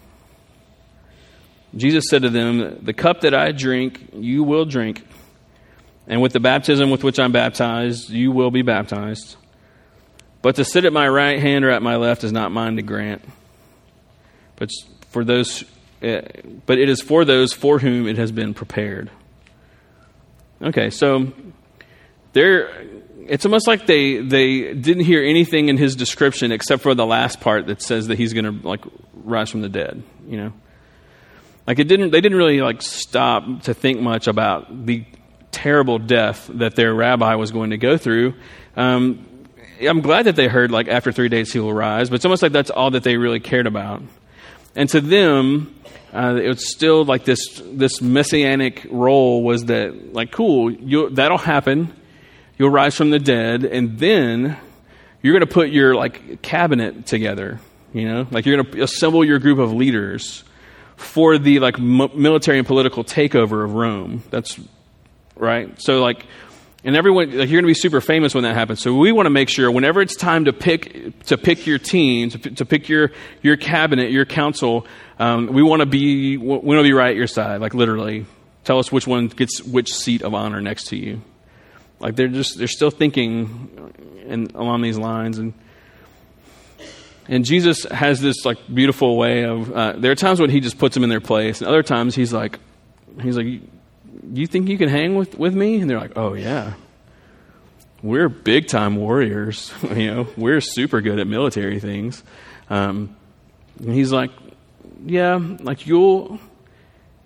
Jesus 1.76 2.06
said 2.10 2.24
to 2.24 2.30
them, 2.30 2.84
The 2.84 2.94
cup 2.94 3.22
that 3.22 3.34
I 3.34 3.52
drink, 3.52 4.10
you 4.14 4.44
will 4.44 4.66
drink 4.66 5.04
and 6.10 6.24
with 6.24 6.34
the 6.34 6.40
baptism 6.40 6.90
with 6.90 7.04
which 7.04 7.20
I'm 7.20 7.32
baptized, 7.32 8.10
you 8.10 8.32
will 8.32 8.50
be 8.50 8.64
baptized. 8.64 9.38
But 10.42 10.56
to 10.56 10.66
sit 10.66 10.84
at 10.84 10.92
my 10.92 11.08
right 11.08 11.40
hand 11.40 11.64
or 11.64 11.70
at 11.70 11.84
my 11.84 11.98
left 11.98 12.24
is 12.24 12.32
not 12.32 12.52
mine 12.52 12.78
to 12.78 12.82
grant. 12.82 13.22
But 14.56 14.72
for 15.12 15.24
those, 15.24 15.64
eh, 16.02 16.22
but 16.66 16.80
it 16.80 16.90
is 16.90 17.00
for 17.00 17.26
those 17.26 17.54
for 17.54 17.78
whom 17.78 18.08
it 18.08 18.18
has 18.18 18.32
been 18.32 18.56
prepared. 18.56 19.12
Okay, 20.62 20.90
so 20.90 21.32
they're 22.34 22.70
it's 23.28 23.46
almost 23.46 23.68
like 23.68 23.86
they 23.86 24.18
they 24.18 24.74
didn't 24.74 25.06
hear 25.06 25.24
anything 25.24 25.70
in 25.70 25.78
his 25.78 25.96
description 25.96 26.52
except 26.52 26.82
for 26.82 26.96
the 26.96 27.06
last 27.06 27.40
part 27.40 27.68
that 27.68 27.82
says 27.82 28.08
that 28.08 28.18
he's 28.18 28.34
going 28.34 28.46
to 28.46 28.68
like 28.68 28.84
rise 29.14 29.50
from 29.50 29.62
the 29.62 29.70
dead. 29.70 30.02
You 30.28 30.38
know, 30.38 30.54
like 31.68 31.80
it 31.80 31.86
didn't 31.86 32.12
they 32.12 32.22
didn't 32.22 32.38
really 32.38 32.62
like 32.62 32.82
stop 32.82 33.64
to 33.64 33.74
think 33.74 34.02
much 34.02 34.28
about 34.28 34.86
the 34.86 35.06
terrible 35.52 36.00
death 36.00 36.50
that 36.54 36.76
their 36.76 36.94
rabbi 36.94 37.36
was 37.36 37.52
going 37.52 37.70
to 37.70 37.78
go 37.78 37.98
through. 37.98 38.34
Um, 38.76 39.26
I'm 39.82 40.02
glad 40.02 40.26
that 40.26 40.36
they 40.36 40.48
heard 40.48 40.72
like 40.72 40.88
after 40.88 41.12
three 41.12 41.30
days 41.30 41.54
he 41.54 41.60
will 41.60 41.74
rise, 41.74 42.10
but 42.10 42.16
it's 42.16 42.26
almost 42.26 42.42
like 42.42 42.52
that's 42.52 42.70
all 42.70 42.92
that 42.92 43.04
they 43.04 43.18
really 43.18 43.40
cared 43.40 43.68
about. 43.68 44.02
And 44.76 44.90
to 44.90 45.02
them, 45.02 45.79
uh, 46.14 46.40
it 46.42 46.48
was 46.48 46.72
still 46.72 47.06
like 47.06 47.26
this 47.26 47.62
this 47.64 48.02
messianic 48.02 48.88
role 48.90 49.44
was 49.44 49.66
that 49.66 50.14
like 50.14 50.32
cool, 50.32 50.72
that'll 51.12 51.38
happen 51.38 51.94
You'll 52.60 52.70
rise 52.70 52.94
from 52.94 53.10
the 53.10 53.20
dead, 53.20 53.64
and 53.64 53.98
then 53.98 54.58
you're 55.22 55.34
going 55.34 55.48
to 55.48 55.52
put 55.54 55.70
your 55.70 55.96
like 55.96 56.42
cabinet 56.42 57.06
together. 57.06 57.62
You 57.94 58.06
know, 58.06 58.28
like 58.32 58.46
you're 58.46 58.62
going 58.62 58.74
to 58.74 58.84
assemble 58.84 59.24
your 59.24 59.40
group 59.40 59.60
of 59.60 59.72
leaders 59.72 60.44
for 60.98 61.38
the 61.38 61.60
like 61.60 61.80
m- 61.80 62.12
military 62.22 62.58
and 62.58 62.68
political 62.68 63.06
takeover 63.06 63.64
of 63.64 63.76
Rome. 63.76 64.24
That's 64.30 64.60
right. 65.38 65.74
So 65.82 66.02
like, 66.02 66.26
and 66.84 66.96
everyone 66.96 67.28
like 67.28 67.50
you're 67.50 67.62
going 67.62 67.64
to 67.64 67.68
be 67.68 67.74
super 67.74 68.02
famous 68.02 68.34
when 68.34 68.44
that 68.44 68.56
happens. 68.56 68.82
So 68.82 68.96
we 68.96 69.12
want 69.12 69.26
to 69.26 69.32
make 69.32 69.50
sure 69.50 69.70
whenever 69.70 70.02
it's 70.02 70.16
time 70.16 70.46
to 70.46 70.54
pick 70.54 71.26
to 71.26 71.38
pick 71.38 71.68
your 71.68 71.78
team, 71.78 72.30
to, 72.30 72.38
to 72.38 72.66
pick 72.66 72.88
your 72.88 73.12
your 73.42 73.58
cabinet, 73.58 74.12
your 74.12 74.26
council, 74.26 74.88
um, 75.20 75.48
we 75.48 75.62
want 75.62 75.82
to 75.82 75.86
be 75.86 76.38
we 76.38 76.46
want 76.46 76.80
to 76.80 76.84
be 76.84 76.94
right 76.94 77.10
at 77.10 77.16
your 77.16 77.28
side. 77.28 77.60
Like 77.62 77.74
literally, 77.74 78.26
tell 78.64 78.80
us 78.80 78.92
which 78.92 79.08
one 79.08 79.28
gets 79.28 79.62
which 79.62 79.94
seat 79.94 80.22
of 80.22 80.34
honor 80.34 80.62
next 80.62 80.88
to 80.88 80.96
you. 80.96 81.22
Like 82.00 82.16
they're 82.16 82.30
just 82.30 82.58
they're 82.58 82.68
still 82.68 82.92
thinking 82.92 83.94
in, 84.26 84.52
along 84.56 84.82
these 84.82 84.98
lines, 84.98 85.38
and 85.38 85.54
and 87.28 87.44
Jesus 87.44 87.84
has 87.84 88.22
this 88.22 88.46
like 88.46 88.58
beautiful 88.74 89.18
way 89.18 89.44
of. 89.44 89.72
Uh, 89.72 89.94
there 89.98 90.12
are 90.12 90.16
times 90.16 90.40
when 90.40 90.50
he 90.50 90.62
just 90.62 90.78
puts 90.78 90.94
them 90.94 91.04
in 91.04 91.10
their 91.10 91.20
place, 91.20 91.60
and 91.60 91.68
other 91.68 91.84
times 91.84 92.16
he's 92.16 92.32
like, 92.32 92.58
he's 93.22 93.36
like, 93.36 93.62
you 94.34 94.48
think 94.48 94.70
you 94.70 94.78
can 94.78 94.90
hang 94.90 95.16
with 95.16 95.38
with 95.38 95.54
me? 95.54 95.80
And 95.82 95.90
they're 95.90 96.00
like, 96.00 96.18
oh 96.18 96.34
yeah, 96.34 96.74
we're 98.02 98.30
big 98.30 98.68
time 98.68 98.96
warriors. 98.96 99.72
you 99.96 100.14
know, 100.14 100.28
we're 100.38 100.62
super 100.62 101.02
good 101.02 101.20
at 101.20 101.28
military 101.28 101.80
things. 101.80 102.24
Um, 102.70 103.16
and 103.80 103.94
he's 103.94 104.12
like, 104.12 104.32
yeah, 105.06 105.40
like 105.62 105.88
you'll 105.88 106.40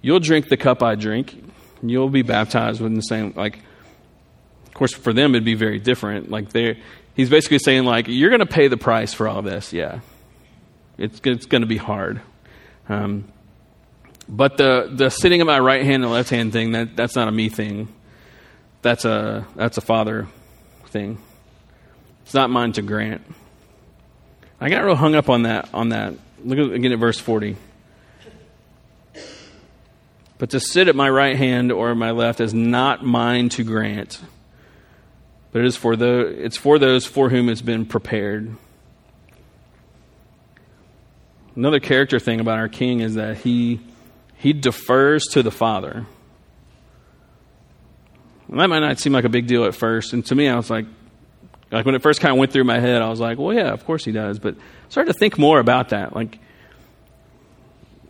you'll 0.01 0.19
drink 0.19 0.49
the 0.49 0.57
cup 0.57 0.83
I 0.83 0.95
drink. 0.95 1.41
You'll 1.81 2.09
be 2.09 2.21
baptized 2.21 2.81
with 2.81 2.95
the 2.95 3.01
same 3.01 3.33
like 3.35 3.59
of 4.73 4.77
course, 4.77 4.93
for 4.93 5.13
them 5.13 5.35
it'd 5.35 5.45
be 5.45 5.53
very 5.53 5.77
different. 5.77 6.31
Like 6.31 6.49
they, 6.49 6.79
he's 7.13 7.29
basically 7.29 7.59
saying 7.59 7.83
like, 7.83 8.07
you're 8.07 8.31
going 8.31 8.39
to 8.39 8.47
pay 8.47 8.67
the 8.69 8.75
price 8.75 9.13
for 9.13 9.27
all 9.27 9.43
this. 9.43 9.71
Yeah, 9.71 9.99
it's 10.97 11.21
it's 11.23 11.45
going 11.45 11.61
to 11.61 11.67
be 11.67 11.77
hard. 11.77 12.21
Um, 12.89 13.25
but 14.27 14.57
the 14.57 14.89
the 14.91 15.09
sitting 15.09 15.41
at 15.41 15.47
my 15.47 15.59
right 15.59 15.83
hand 15.83 16.03
and 16.03 16.11
left 16.11 16.29
hand 16.29 16.51
thing 16.51 16.71
that 16.71 16.95
that's 16.95 17.15
not 17.15 17.27
a 17.27 17.31
me 17.31 17.49
thing. 17.49 17.87
That's 18.81 19.05
a 19.05 19.45
that's 19.55 19.77
a 19.77 19.81
father 19.81 20.27
thing. 20.87 21.17
It's 22.23 22.33
not 22.33 22.49
mine 22.49 22.73
to 22.73 22.81
grant. 22.81 23.21
I 24.59 24.69
got 24.69 24.83
real 24.83 24.95
hung 24.95 25.15
up 25.15 25.29
on 25.29 25.43
that 25.43 25.69
on 25.73 25.89
that. 25.89 26.13
Look 26.43 26.57
at, 26.57 26.71
again 26.73 26.91
at 26.91 26.99
verse 26.99 27.19
forty. 27.19 27.57
But 30.37 30.49
to 30.51 30.59
sit 30.59 30.87
at 30.87 30.95
my 30.95 31.09
right 31.09 31.37
hand 31.37 31.71
or 31.71 31.95
my 31.95 32.11
left 32.11 32.41
is 32.41 32.53
not 32.53 33.05
mine 33.05 33.49
to 33.49 33.63
grant 33.63 34.19
but 35.53 35.61
it 35.61 35.65
is 35.65 35.77
for 35.77 35.95
the 35.95 36.25
it's 36.43 36.57
for 36.57 36.79
those 36.79 37.05
for 37.05 37.29
whom 37.29 37.47
it's 37.47 37.61
been 37.61 37.85
prepared. 37.85 38.57
Another 41.55 41.79
character 41.79 42.19
thing 42.19 42.39
about 42.39 42.57
our 42.57 42.67
king 42.67 42.99
is 42.99 43.13
that 43.13 43.37
he 43.37 43.79
he 44.43 44.51
defers 44.51 45.23
to 45.27 45.41
the 45.41 45.51
Father. 45.51 46.05
And 48.49 48.59
that 48.59 48.67
might 48.67 48.79
not 48.79 48.99
seem 48.99 49.13
like 49.13 49.23
a 49.23 49.29
big 49.29 49.47
deal 49.47 49.63
at 49.63 49.73
first, 49.73 50.11
and 50.11 50.25
to 50.25 50.35
me, 50.35 50.49
I 50.49 50.57
was 50.57 50.69
like, 50.69 50.85
like 51.71 51.85
when 51.85 51.95
it 51.95 52.01
first 52.01 52.19
kind 52.19 52.33
of 52.33 52.37
went 52.37 52.51
through 52.51 52.65
my 52.65 52.77
head, 52.77 53.01
I 53.01 53.09
was 53.09 53.21
like, 53.21 53.39
well, 53.39 53.55
yeah, 53.55 53.71
of 53.71 53.85
course 53.85 54.03
he 54.03 54.11
does. 54.11 54.39
But 54.39 54.55
I 54.55 54.89
started 54.89 55.13
to 55.13 55.17
think 55.17 55.39
more 55.39 55.59
about 55.59 55.89
that, 55.89 56.13
like, 56.13 56.39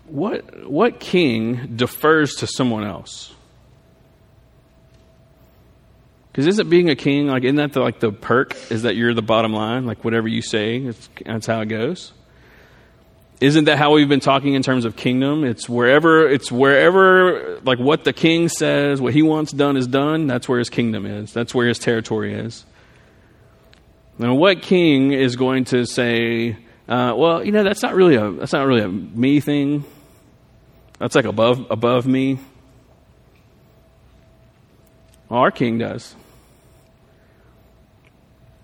what 0.07 0.67
what 0.67 0.99
king 0.99 1.75
defers 1.75 2.33
to 2.37 2.47
someone 2.47 2.83
else? 2.83 3.31
Because 6.31 6.47
isn't 6.47 6.67
being 6.67 6.89
a 6.89 6.95
king 6.95 7.27
like 7.27 7.43
isn't 7.43 7.57
that 7.57 7.73
the, 7.73 7.79
like 7.79 7.99
the 7.99 8.11
perk 8.11 8.55
is 8.71 8.81
that 8.81 8.95
you're 8.95 9.13
the 9.13 9.21
bottom 9.21 9.53
line? 9.53 9.85
Like 9.85 10.03
whatever 10.03 10.27
you 10.27 10.41
say, 10.41 10.79
that's 11.25 11.45
how 11.45 11.61
it 11.61 11.67
goes. 11.67 12.11
Isn't 13.43 13.65
that 13.65 13.77
how 13.77 13.91
we've 13.91 14.07
been 14.07 14.21
talking 14.21 14.53
in 14.53 14.63
terms 14.63 14.85
of 14.85 14.95
kingdom? 14.95 15.43
It's 15.43 15.67
wherever 15.67 16.29
it's 16.29 16.49
wherever 16.49 17.59
like 17.65 17.77
what 17.77 18.05
the 18.05 18.13
king 18.13 18.47
says, 18.47 19.01
what 19.01 19.13
he 19.13 19.21
wants 19.21 19.51
done 19.51 19.75
is 19.75 19.85
done. 19.85 20.27
That's 20.27 20.47
where 20.47 20.59
his 20.59 20.69
kingdom 20.69 21.05
is. 21.05 21.33
That's 21.33 21.53
where 21.53 21.67
his 21.67 21.77
territory 21.77 22.33
is. 22.35 22.65
Now, 24.17 24.33
what 24.33 24.61
king 24.61 25.11
is 25.11 25.35
going 25.35 25.65
to 25.65 25.85
say, 25.85 26.55
uh, 26.87 27.15
"Well, 27.17 27.43
you 27.43 27.51
know, 27.51 27.65
that's 27.65 27.83
not 27.83 27.95
really 27.95 28.15
a 28.15 28.31
that's 28.31 28.53
not 28.53 28.65
really 28.65 28.81
a 28.81 28.87
me 28.87 29.41
thing. 29.41 29.83
That's 30.99 31.13
like 31.13 31.25
above 31.25 31.69
above 31.69 32.07
me." 32.07 32.39
Well, 35.27 35.41
our 35.41 35.51
king 35.51 35.79
does. 35.79 36.15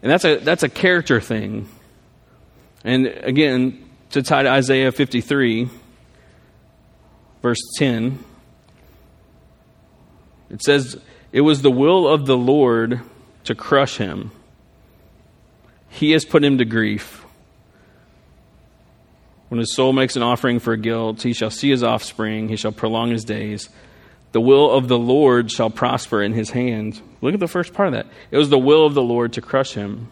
And 0.01 0.09
that's 0.09 0.23
a, 0.23 0.37
that's 0.37 0.63
a 0.63 0.69
character 0.69 1.19
thing. 1.19 1.67
And 2.85 3.07
again, 3.07 3.88
to 4.11 4.23
tie 4.23 4.43
to 4.43 4.49
Isaiah 4.49 4.91
53, 4.91 5.69
verse 7.41 7.61
10, 7.77 8.23
it 10.49 10.61
says, 10.63 10.99
It 11.31 11.41
was 11.41 11.61
the 11.61 11.71
will 11.71 12.07
of 12.07 12.25
the 12.25 12.37
Lord 12.37 13.01
to 13.43 13.55
crush 13.55 13.97
him. 13.97 14.31
He 15.89 16.11
has 16.11 16.25
put 16.25 16.43
him 16.43 16.57
to 16.57 16.65
grief. 16.65 17.25
When 19.49 19.59
his 19.59 19.73
soul 19.75 19.93
makes 19.93 20.15
an 20.15 20.21
offering 20.21 20.59
for 20.59 20.75
guilt, 20.75 21.23
he 21.23 21.33
shall 21.33 21.49
see 21.49 21.69
his 21.69 21.83
offspring, 21.83 22.49
he 22.49 22.55
shall 22.55 22.71
prolong 22.71 23.11
his 23.11 23.25
days. 23.25 23.69
The 24.31 24.41
will 24.41 24.69
of 24.69 24.87
the 24.87 24.97
Lord 24.97 25.51
shall 25.51 25.71
prosper 25.71 26.21
in 26.21 26.33
his 26.33 26.51
hand. 26.51 27.01
Look 27.21 27.33
at 27.33 27.39
the 27.39 27.47
first 27.47 27.73
part 27.73 27.87
of 27.87 27.93
that. 27.95 28.05
It 28.29 28.37
was 28.37 28.49
the 28.49 28.59
will 28.59 28.85
of 28.85 28.93
the 28.93 29.01
Lord 29.01 29.33
to 29.33 29.41
crush 29.41 29.73
him. 29.73 30.09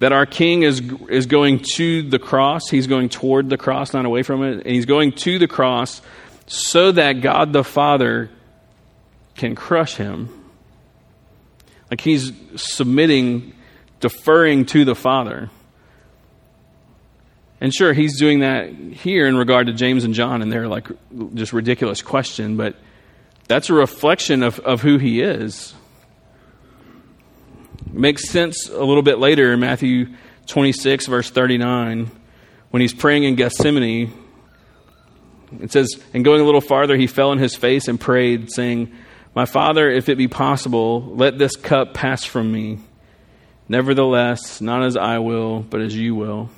That 0.00 0.12
our 0.12 0.26
king 0.26 0.62
is, 0.62 0.82
is 1.08 1.26
going 1.26 1.64
to 1.76 2.02
the 2.02 2.18
cross. 2.18 2.68
He's 2.68 2.86
going 2.86 3.08
toward 3.08 3.48
the 3.48 3.58
cross, 3.58 3.94
not 3.94 4.04
away 4.04 4.22
from 4.22 4.42
it. 4.42 4.64
And 4.66 4.74
he's 4.74 4.86
going 4.86 5.12
to 5.12 5.38
the 5.38 5.46
cross 5.46 6.02
so 6.46 6.92
that 6.92 7.20
God 7.20 7.52
the 7.52 7.62
Father 7.62 8.30
can 9.36 9.54
crush 9.54 9.94
him. 9.94 10.28
Like 11.90 12.00
he's 12.00 12.32
submitting, 12.56 13.54
deferring 14.00 14.66
to 14.66 14.84
the 14.84 14.94
Father. 14.94 15.50
And 17.60 17.74
sure, 17.74 17.92
he's 17.92 18.18
doing 18.18 18.40
that 18.40 18.70
here 18.70 19.26
in 19.26 19.36
regard 19.36 19.66
to 19.66 19.72
James 19.72 20.04
and 20.04 20.14
John 20.14 20.40
and 20.40 20.50
their 20.50 20.66
like 20.66 20.88
just 21.34 21.52
ridiculous 21.52 22.00
question, 22.00 22.56
but 22.56 22.76
that's 23.48 23.68
a 23.68 23.74
reflection 23.74 24.42
of, 24.42 24.58
of 24.60 24.80
who 24.80 24.98
he 24.98 25.20
is. 25.20 25.74
Makes 27.92 28.30
sense 28.30 28.68
a 28.68 28.84
little 28.84 29.02
bit 29.02 29.18
later 29.18 29.52
in 29.52 29.60
Matthew 29.60 30.14
26, 30.46 31.06
verse 31.06 31.30
39, 31.30 32.10
when 32.70 32.80
he's 32.80 32.94
praying 32.94 33.24
in 33.24 33.34
Gethsemane. 33.34 34.12
It 35.60 35.72
says, 35.72 36.00
And 36.14 36.24
going 36.24 36.40
a 36.40 36.44
little 36.44 36.60
farther, 36.60 36.96
he 36.96 37.08
fell 37.08 37.30
on 37.30 37.38
his 37.38 37.56
face 37.56 37.88
and 37.88 38.00
prayed, 38.00 38.52
saying, 38.52 38.92
My 39.34 39.44
Father, 39.44 39.90
if 39.90 40.08
it 40.08 40.16
be 40.16 40.28
possible, 40.28 41.02
let 41.16 41.36
this 41.38 41.56
cup 41.56 41.92
pass 41.92 42.24
from 42.24 42.52
me. 42.52 42.78
Nevertheless, 43.68 44.60
not 44.60 44.84
as 44.84 44.96
I 44.96 45.18
will, 45.18 45.60
but 45.60 45.80
as 45.80 45.96
you 45.96 46.14
will. 46.14 46.48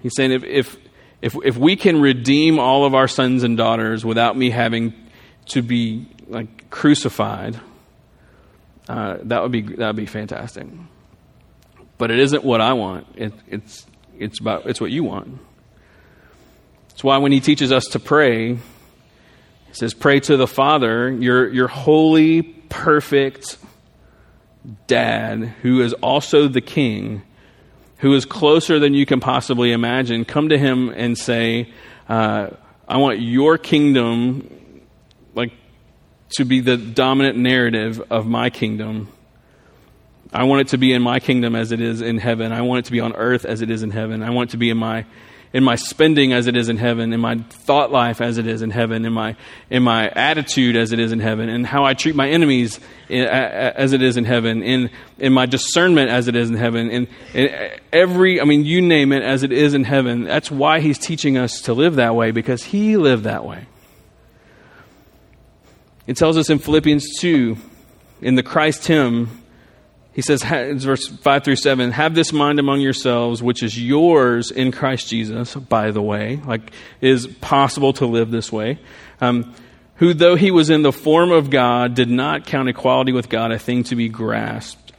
He's 0.00 0.14
saying 0.14 0.32
if, 0.32 0.44
if, 0.44 0.76
if, 1.20 1.36
if 1.44 1.56
we 1.56 1.74
can 1.74 2.00
redeem 2.00 2.60
all 2.60 2.84
of 2.84 2.94
our 2.94 3.08
sons 3.08 3.42
and 3.42 3.56
daughters 3.56 4.04
without 4.04 4.36
me 4.36 4.50
having 4.50 4.94
to 5.46 5.62
be 5.62 6.06
like 6.28 6.70
crucified, 6.70 7.60
uh, 8.88 9.18
that 9.22 9.42
would 9.42 9.52
be 9.52 9.62
that 9.62 9.88
would 9.88 9.96
be 9.96 10.06
fantastic. 10.06 10.66
But 11.98 12.10
it 12.10 12.18
isn't 12.18 12.44
what 12.44 12.60
I 12.60 12.72
want. 12.72 13.06
It, 13.16 13.32
it's 13.46 13.86
it's 14.18 14.40
about 14.40 14.66
it's 14.66 14.80
what 14.80 14.90
you 14.90 15.04
want. 15.04 15.38
It's 16.90 17.04
why 17.04 17.18
when 17.18 17.32
he 17.32 17.40
teaches 17.40 17.72
us 17.72 17.84
to 17.86 18.00
pray, 18.00 18.54
he 18.54 18.60
says, 19.72 19.94
"Pray 19.94 20.20
to 20.20 20.36
the 20.36 20.46
Father, 20.46 21.10
your 21.10 21.48
your 21.52 21.68
holy, 21.68 22.42
perfect 22.42 23.56
Dad, 24.86 25.42
who 25.62 25.80
is 25.82 25.92
also 25.94 26.48
the 26.48 26.60
King." 26.60 27.22
who 28.02 28.14
is 28.14 28.24
closer 28.24 28.80
than 28.80 28.94
you 28.94 29.06
can 29.06 29.20
possibly 29.20 29.70
imagine, 29.70 30.24
come 30.24 30.48
to 30.48 30.58
him 30.58 30.88
and 30.88 31.16
say, 31.16 31.72
uh, 32.08 32.50
I 32.88 32.96
want 32.96 33.20
your 33.20 33.58
kingdom 33.58 34.82
like 35.36 35.52
to 36.32 36.44
be 36.44 36.60
the 36.60 36.76
dominant 36.76 37.36
narrative 37.38 38.02
of 38.10 38.26
my 38.26 38.50
kingdom. 38.50 39.08
I 40.32 40.44
want 40.44 40.62
it 40.62 40.68
to 40.68 40.78
be 40.78 40.92
in 40.92 41.02
my 41.02 41.20
kingdom 41.20 41.54
as 41.54 41.72
it 41.72 41.80
is 41.80 42.00
in 42.00 42.18
heaven. 42.18 42.52
I 42.52 42.62
want 42.62 42.80
it 42.80 42.84
to 42.86 42.92
be 42.92 43.00
on 43.00 43.12
earth 43.14 43.44
as 43.44 43.60
it 43.60 43.70
is 43.70 43.82
in 43.82 43.90
heaven. 43.90 44.22
I 44.22 44.30
want 44.30 44.50
it 44.50 44.52
to 44.52 44.56
be 44.56 44.70
in 44.70 44.78
my 44.78 45.04
in 45.52 45.62
my 45.62 45.76
spending 45.76 46.32
as 46.32 46.46
it 46.46 46.56
is 46.56 46.68
in 46.68 46.78
heaven, 46.78 47.12
in 47.12 47.20
my 47.20 47.36
thought 47.36 47.92
life 47.92 48.20
as 48.22 48.38
it 48.38 48.46
is 48.46 48.62
in 48.62 48.70
heaven, 48.70 49.04
in 49.04 49.12
my 49.12 49.36
in 49.68 49.82
my 49.82 50.08
attitude 50.08 50.76
as 50.76 50.92
it 50.92 50.98
is 50.98 51.12
in 51.12 51.20
heaven, 51.20 51.48
and 51.48 51.66
how 51.66 51.84
I 51.84 51.94
treat 51.94 52.14
my 52.14 52.28
enemies 52.28 52.80
as 53.10 53.92
it 53.92 54.00
is 54.00 54.16
in 54.16 54.24
heaven, 54.24 54.62
in 54.62 54.90
in 55.18 55.32
my 55.32 55.46
discernment 55.46 56.10
as 56.10 56.28
it 56.28 56.36
is 56.36 56.48
in 56.48 56.56
heaven, 56.56 56.90
in, 56.90 57.08
in 57.34 57.70
every 57.92 58.40
I 58.40 58.44
mean 58.44 58.64
you 58.64 58.80
name 58.80 59.12
it 59.12 59.22
as 59.22 59.42
it 59.42 59.52
is 59.52 59.74
in 59.74 59.84
heaven. 59.84 60.24
That's 60.24 60.50
why 60.50 60.80
he's 60.80 60.98
teaching 60.98 61.36
us 61.36 61.60
to 61.62 61.74
live 61.74 61.96
that 61.96 62.14
way 62.14 62.30
because 62.30 62.62
he 62.62 62.96
lived 62.96 63.24
that 63.24 63.44
way. 63.44 63.66
It 66.06 66.16
tells 66.16 66.36
us 66.36 66.50
in 66.50 66.58
Philippians 66.58 67.18
2, 67.18 67.56
in 68.22 68.34
the 68.34 68.42
Christ 68.42 68.86
hymn, 68.86 69.42
he 70.12 70.20
says, 70.20 70.42
verse 70.42 71.06
5 71.06 71.44
through 71.44 71.56
7, 71.56 71.90
have 71.92 72.14
this 72.14 72.32
mind 72.32 72.58
among 72.58 72.80
yourselves, 72.80 73.42
which 73.42 73.62
is 73.62 73.80
yours 73.80 74.50
in 74.50 74.72
Christ 74.72 75.08
Jesus, 75.08 75.54
by 75.54 75.90
the 75.90 76.02
way, 76.02 76.40
like 76.44 76.72
is 77.00 77.26
possible 77.26 77.92
to 77.94 78.06
live 78.06 78.30
this 78.30 78.52
way. 78.52 78.78
Um, 79.20 79.54
who, 79.96 80.12
though 80.12 80.34
he 80.34 80.50
was 80.50 80.68
in 80.68 80.82
the 80.82 80.92
form 80.92 81.30
of 81.30 81.48
God, 81.48 81.94
did 81.94 82.10
not 82.10 82.46
count 82.46 82.68
equality 82.68 83.12
with 83.12 83.28
God 83.28 83.52
a 83.52 83.58
thing 83.58 83.84
to 83.84 83.96
be 83.96 84.08
grasped, 84.08 84.92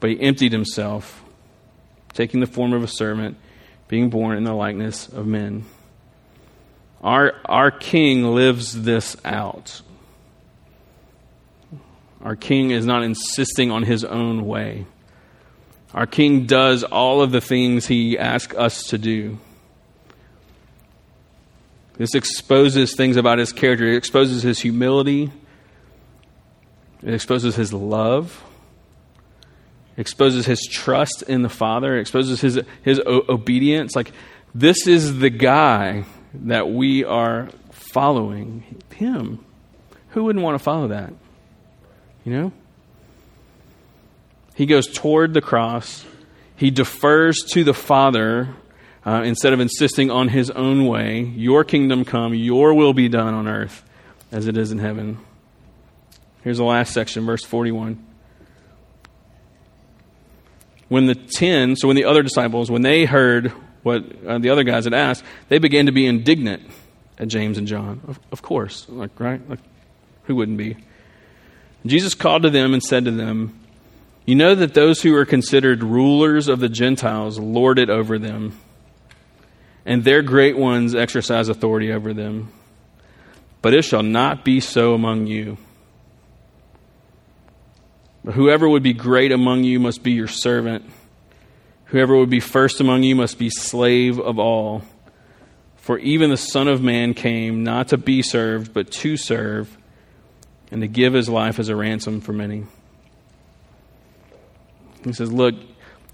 but 0.00 0.10
he 0.10 0.20
emptied 0.20 0.52
himself, 0.52 1.22
taking 2.14 2.40
the 2.40 2.46
form 2.46 2.72
of 2.72 2.82
a 2.82 2.88
servant, 2.88 3.36
being 3.86 4.10
born 4.10 4.38
in 4.38 4.44
the 4.44 4.54
likeness 4.54 5.08
of 5.08 5.26
men. 5.26 5.66
Our, 7.04 7.34
our 7.44 7.70
King 7.70 8.34
lives 8.34 8.82
this 8.82 9.14
out. 9.26 9.82
Our 12.22 12.34
King 12.34 12.70
is 12.70 12.86
not 12.86 13.02
insisting 13.02 13.70
on 13.70 13.82
his 13.82 14.04
own 14.04 14.46
way. 14.46 14.86
Our 15.92 16.06
King 16.06 16.46
does 16.46 16.82
all 16.82 17.20
of 17.20 17.30
the 17.30 17.42
things 17.42 17.86
he 17.86 18.18
asks 18.18 18.56
us 18.56 18.84
to 18.84 18.96
do. 18.96 19.38
This 21.98 22.14
exposes 22.14 22.96
things 22.96 23.18
about 23.18 23.38
his 23.38 23.52
character. 23.52 23.86
It 23.86 23.96
exposes 23.96 24.42
his 24.42 24.58
humility. 24.58 25.30
It 27.02 27.12
exposes 27.12 27.54
his 27.54 27.74
love. 27.74 28.42
It 29.98 30.00
exposes 30.00 30.46
his 30.46 30.66
trust 30.68 31.22
in 31.24 31.42
the 31.42 31.50
Father. 31.50 31.98
It 31.98 32.00
exposes 32.00 32.40
his, 32.40 32.60
his 32.82 32.98
o- 33.04 33.26
obedience. 33.28 33.94
Like, 33.94 34.12
this 34.54 34.86
is 34.86 35.18
the 35.18 35.30
guy 35.30 36.06
that 36.34 36.68
we 36.68 37.04
are 37.04 37.48
following 37.70 38.82
him. 38.94 39.44
Who 40.10 40.24
wouldn't 40.24 40.44
want 40.44 40.56
to 40.56 40.62
follow 40.62 40.88
that? 40.88 41.12
You 42.24 42.32
know? 42.32 42.52
He 44.54 44.66
goes 44.66 44.86
toward 44.86 45.34
the 45.34 45.40
cross. 45.40 46.04
He 46.56 46.70
defers 46.70 47.42
to 47.52 47.64
the 47.64 47.74
Father 47.74 48.54
uh, 49.04 49.22
instead 49.24 49.52
of 49.52 49.60
insisting 49.60 50.10
on 50.10 50.28
his 50.28 50.50
own 50.50 50.86
way. 50.86 51.20
Your 51.20 51.64
kingdom 51.64 52.04
come, 52.04 52.34
your 52.34 52.74
will 52.74 52.94
be 52.94 53.08
done 53.08 53.34
on 53.34 53.48
earth 53.48 53.82
as 54.30 54.46
it 54.46 54.56
is 54.56 54.72
in 54.72 54.78
heaven. 54.78 55.18
Here's 56.42 56.58
the 56.58 56.64
last 56.64 56.92
section, 56.92 57.24
verse 57.24 57.44
41. 57.44 58.04
When 60.88 61.06
the 61.06 61.14
ten, 61.14 61.76
so 61.76 61.88
when 61.88 61.96
the 61.96 62.04
other 62.04 62.22
disciples, 62.22 62.70
when 62.70 62.82
they 62.82 63.04
heard 63.04 63.52
what 63.84 64.02
uh, 64.26 64.38
the 64.38 64.50
other 64.50 64.64
guys 64.64 64.84
had 64.84 64.94
asked, 64.94 65.22
they 65.48 65.58
began 65.58 65.86
to 65.86 65.92
be 65.92 66.06
indignant 66.06 66.62
at 67.18 67.28
James 67.28 67.58
and 67.58 67.68
John. 67.68 68.00
Of, 68.08 68.18
of 68.32 68.42
course, 68.42 68.86
like 68.88 69.20
right, 69.20 69.46
like 69.48 69.60
who 70.24 70.34
wouldn't 70.34 70.58
be? 70.58 70.76
Jesus 71.86 72.14
called 72.14 72.42
to 72.42 72.50
them 72.50 72.72
and 72.72 72.82
said 72.82 73.04
to 73.04 73.10
them, 73.10 73.56
"You 74.24 74.34
know 74.34 74.54
that 74.54 74.74
those 74.74 75.02
who 75.02 75.14
are 75.14 75.26
considered 75.26 75.84
rulers 75.84 76.48
of 76.48 76.60
the 76.60 76.68
Gentiles 76.68 77.38
lord 77.38 77.78
it 77.78 77.90
over 77.90 78.18
them, 78.18 78.58
and 79.84 80.02
their 80.02 80.22
great 80.22 80.56
ones 80.56 80.94
exercise 80.94 81.48
authority 81.48 81.92
over 81.92 82.14
them. 82.14 82.48
But 83.60 83.74
it 83.74 83.82
shall 83.82 84.02
not 84.02 84.44
be 84.44 84.60
so 84.60 84.94
among 84.94 85.26
you." 85.26 85.58
But 88.24 88.34
whoever 88.34 88.66
would 88.66 88.82
be 88.82 88.94
great 88.94 89.30
among 89.30 89.64
you 89.64 89.78
must 89.78 90.02
be 90.02 90.12
your 90.12 90.28
servant 90.28 90.90
Whoever 91.94 92.16
would 92.16 92.28
be 92.28 92.40
first 92.40 92.80
among 92.80 93.04
you 93.04 93.14
must 93.14 93.38
be 93.38 93.50
slave 93.50 94.18
of 94.18 94.40
all. 94.40 94.82
For 95.76 95.96
even 96.00 96.28
the 96.28 96.36
Son 96.36 96.66
of 96.66 96.82
Man 96.82 97.14
came 97.14 97.62
not 97.62 97.86
to 97.90 97.96
be 97.96 98.20
served, 98.20 98.74
but 98.74 98.90
to 98.90 99.16
serve, 99.16 99.78
and 100.72 100.80
to 100.80 100.88
give 100.88 101.12
his 101.12 101.28
life 101.28 101.60
as 101.60 101.68
a 101.68 101.76
ransom 101.76 102.20
for 102.20 102.32
many. 102.32 102.64
He 105.04 105.12
says, 105.12 105.30
Look, 105.30 105.54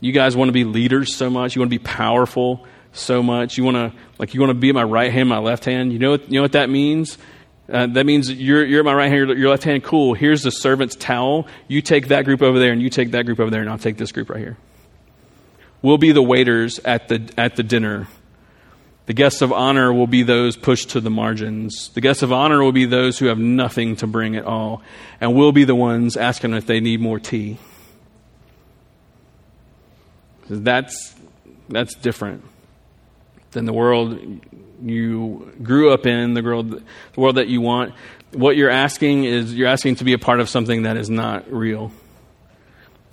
you 0.00 0.12
guys 0.12 0.36
want 0.36 0.50
to 0.50 0.52
be 0.52 0.64
leaders 0.64 1.16
so 1.16 1.30
much, 1.30 1.56
you 1.56 1.60
want 1.62 1.72
to 1.72 1.78
be 1.78 1.82
powerful 1.82 2.66
so 2.92 3.22
much, 3.22 3.56
you 3.56 3.64
want 3.64 3.78
to 3.78 3.98
like 4.18 4.34
you 4.34 4.40
want 4.40 4.50
to 4.50 4.54
be 4.58 4.72
my 4.72 4.84
right 4.84 5.10
hand, 5.10 5.30
my 5.30 5.38
left 5.38 5.64
hand. 5.64 5.94
You 5.94 5.98
know 5.98 6.12
you 6.12 6.28
know 6.28 6.42
what 6.42 6.52
that 6.52 6.68
means? 6.68 7.16
Uh, 7.72 7.86
that 7.86 8.04
means 8.04 8.30
you're, 8.30 8.66
you're 8.66 8.84
my 8.84 8.92
right 8.92 9.10
hand, 9.10 9.30
your 9.30 9.48
left 9.48 9.64
hand. 9.64 9.82
Cool. 9.82 10.12
Here's 10.12 10.42
the 10.42 10.50
servant's 10.50 10.94
towel. 10.94 11.46
You 11.68 11.80
take 11.80 12.08
that 12.08 12.26
group 12.26 12.42
over 12.42 12.58
there, 12.58 12.70
and 12.70 12.82
you 12.82 12.90
take 12.90 13.12
that 13.12 13.24
group 13.24 13.40
over 13.40 13.50
there, 13.50 13.62
and 13.62 13.70
I'll 13.70 13.78
take 13.78 13.96
this 13.96 14.12
group 14.12 14.28
right 14.28 14.40
here. 14.40 14.58
We'll 15.82 15.98
be 15.98 16.12
the 16.12 16.22
waiters 16.22 16.78
at 16.80 17.08
the, 17.08 17.30
at 17.38 17.56
the 17.56 17.62
dinner. 17.62 18.08
The 19.06 19.14
guests 19.14 19.42
of 19.42 19.52
honor 19.52 19.92
will 19.92 20.06
be 20.06 20.22
those 20.22 20.56
pushed 20.56 20.90
to 20.90 21.00
the 21.00 21.10
margins. 21.10 21.88
The 21.94 22.00
guests 22.00 22.22
of 22.22 22.32
honor 22.32 22.62
will 22.62 22.72
be 22.72 22.84
those 22.84 23.18
who 23.18 23.26
have 23.26 23.38
nothing 23.38 23.96
to 23.96 24.06
bring 24.06 24.36
at 24.36 24.44
all. 24.44 24.82
And 25.20 25.34
we'll 25.34 25.52
be 25.52 25.64
the 25.64 25.74
ones 25.74 26.16
asking 26.16 26.54
if 26.54 26.66
they 26.66 26.80
need 26.80 27.00
more 27.00 27.18
tea. 27.18 27.58
That's, 30.48 31.14
that's 31.68 31.94
different 31.94 32.44
than 33.52 33.64
the 33.64 33.72
world 33.72 34.40
you 34.82 35.52
grew 35.62 35.92
up 35.92 36.06
in, 36.06 36.34
the 36.34 36.42
world, 36.42 36.70
the 36.70 37.20
world 37.20 37.36
that 37.36 37.48
you 37.48 37.60
want. 37.60 37.94
What 38.32 38.56
you're 38.56 38.70
asking 38.70 39.24
is 39.24 39.54
you're 39.54 39.68
asking 39.68 39.96
to 39.96 40.04
be 40.04 40.12
a 40.12 40.18
part 40.18 40.40
of 40.40 40.48
something 40.48 40.84
that 40.84 40.96
is 40.96 41.10
not 41.10 41.50
real. 41.52 41.92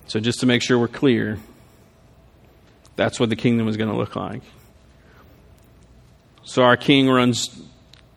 So, 0.08 0.20
just 0.20 0.40
to 0.40 0.46
make 0.46 0.62
sure 0.62 0.80
we're 0.80 0.88
clear, 0.88 1.38
that's 2.98 3.20
what 3.20 3.30
the 3.30 3.36
kingdom 3.38 3.70
is 3.70 3.78
going 3.78 3.90
to 3.90 3.96
look 3.96 4.18
like. 4.18 4.42
So 6.44 6.64
our 6.64 6.76
king 6.76 7.10
runs, 7.10 7.50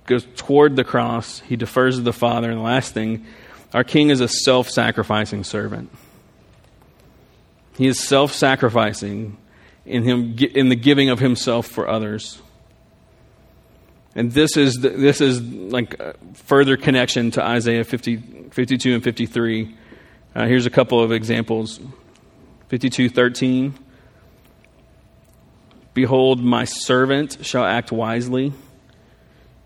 goes 0.06 0.26
toward 0.36 0.74
the 0.74 0.84
cross. 0.84 1.40
He 1.40 1.54
defers 1.54 1.96
to 1.96 2.02
the 2.02 2.12
Father. 2.12 2.50
And 2.50 2.58
the 2.58 2.64
last 2.64 2.94
thing, 2.94 3.26
our 3.72 3.84
king 3.84 4.10
is 4.10 4.20
a 4.20 4.28
self 4.28 4.68
sacrificing 4.68 5.44
servant. 5.44 5.90
He 7.76 7.86
is 7.86 8.00
self 8.00 8.32
sacrificing 8.32 9.36
in, 9.84 10.02
him, 10.02 10.36
in 10.38 10.68
the 10.68 10.76
giving 10.76 11.10
of 11.10 11.18
himself 11.18 11.66
for 11.66 11.88
others. 11.88 12.40
And 14.14 14.32
this 14.32 14.56
is, 14.56 14.74
the, 14.74 14.90
this 14.90 15.20
is 15.20 15.40
like 15.40 16.00
further 16.34 16.76
connection 16.76 17.30
to 17.32 17.44
Isaiah 17.44 17.84
50, 17.84 18.48
52 18.50 18.94
and 18.94 19.04
53. 19.04 19.76
Uh, 20.34 20.46
here's 20.46 20.66
a 20.66 20.70
couple 20.70 21.02
of 21.02 21.12
examples 21.12 21.80
52 22.68 23.08
13. 23.08 23.74
Behold, 25.94 26.40
my 26.40 26.64
servant 26.64 27.44
shall 27.44 27.64
act 27.64 27.90
wisely. 27.90 28.52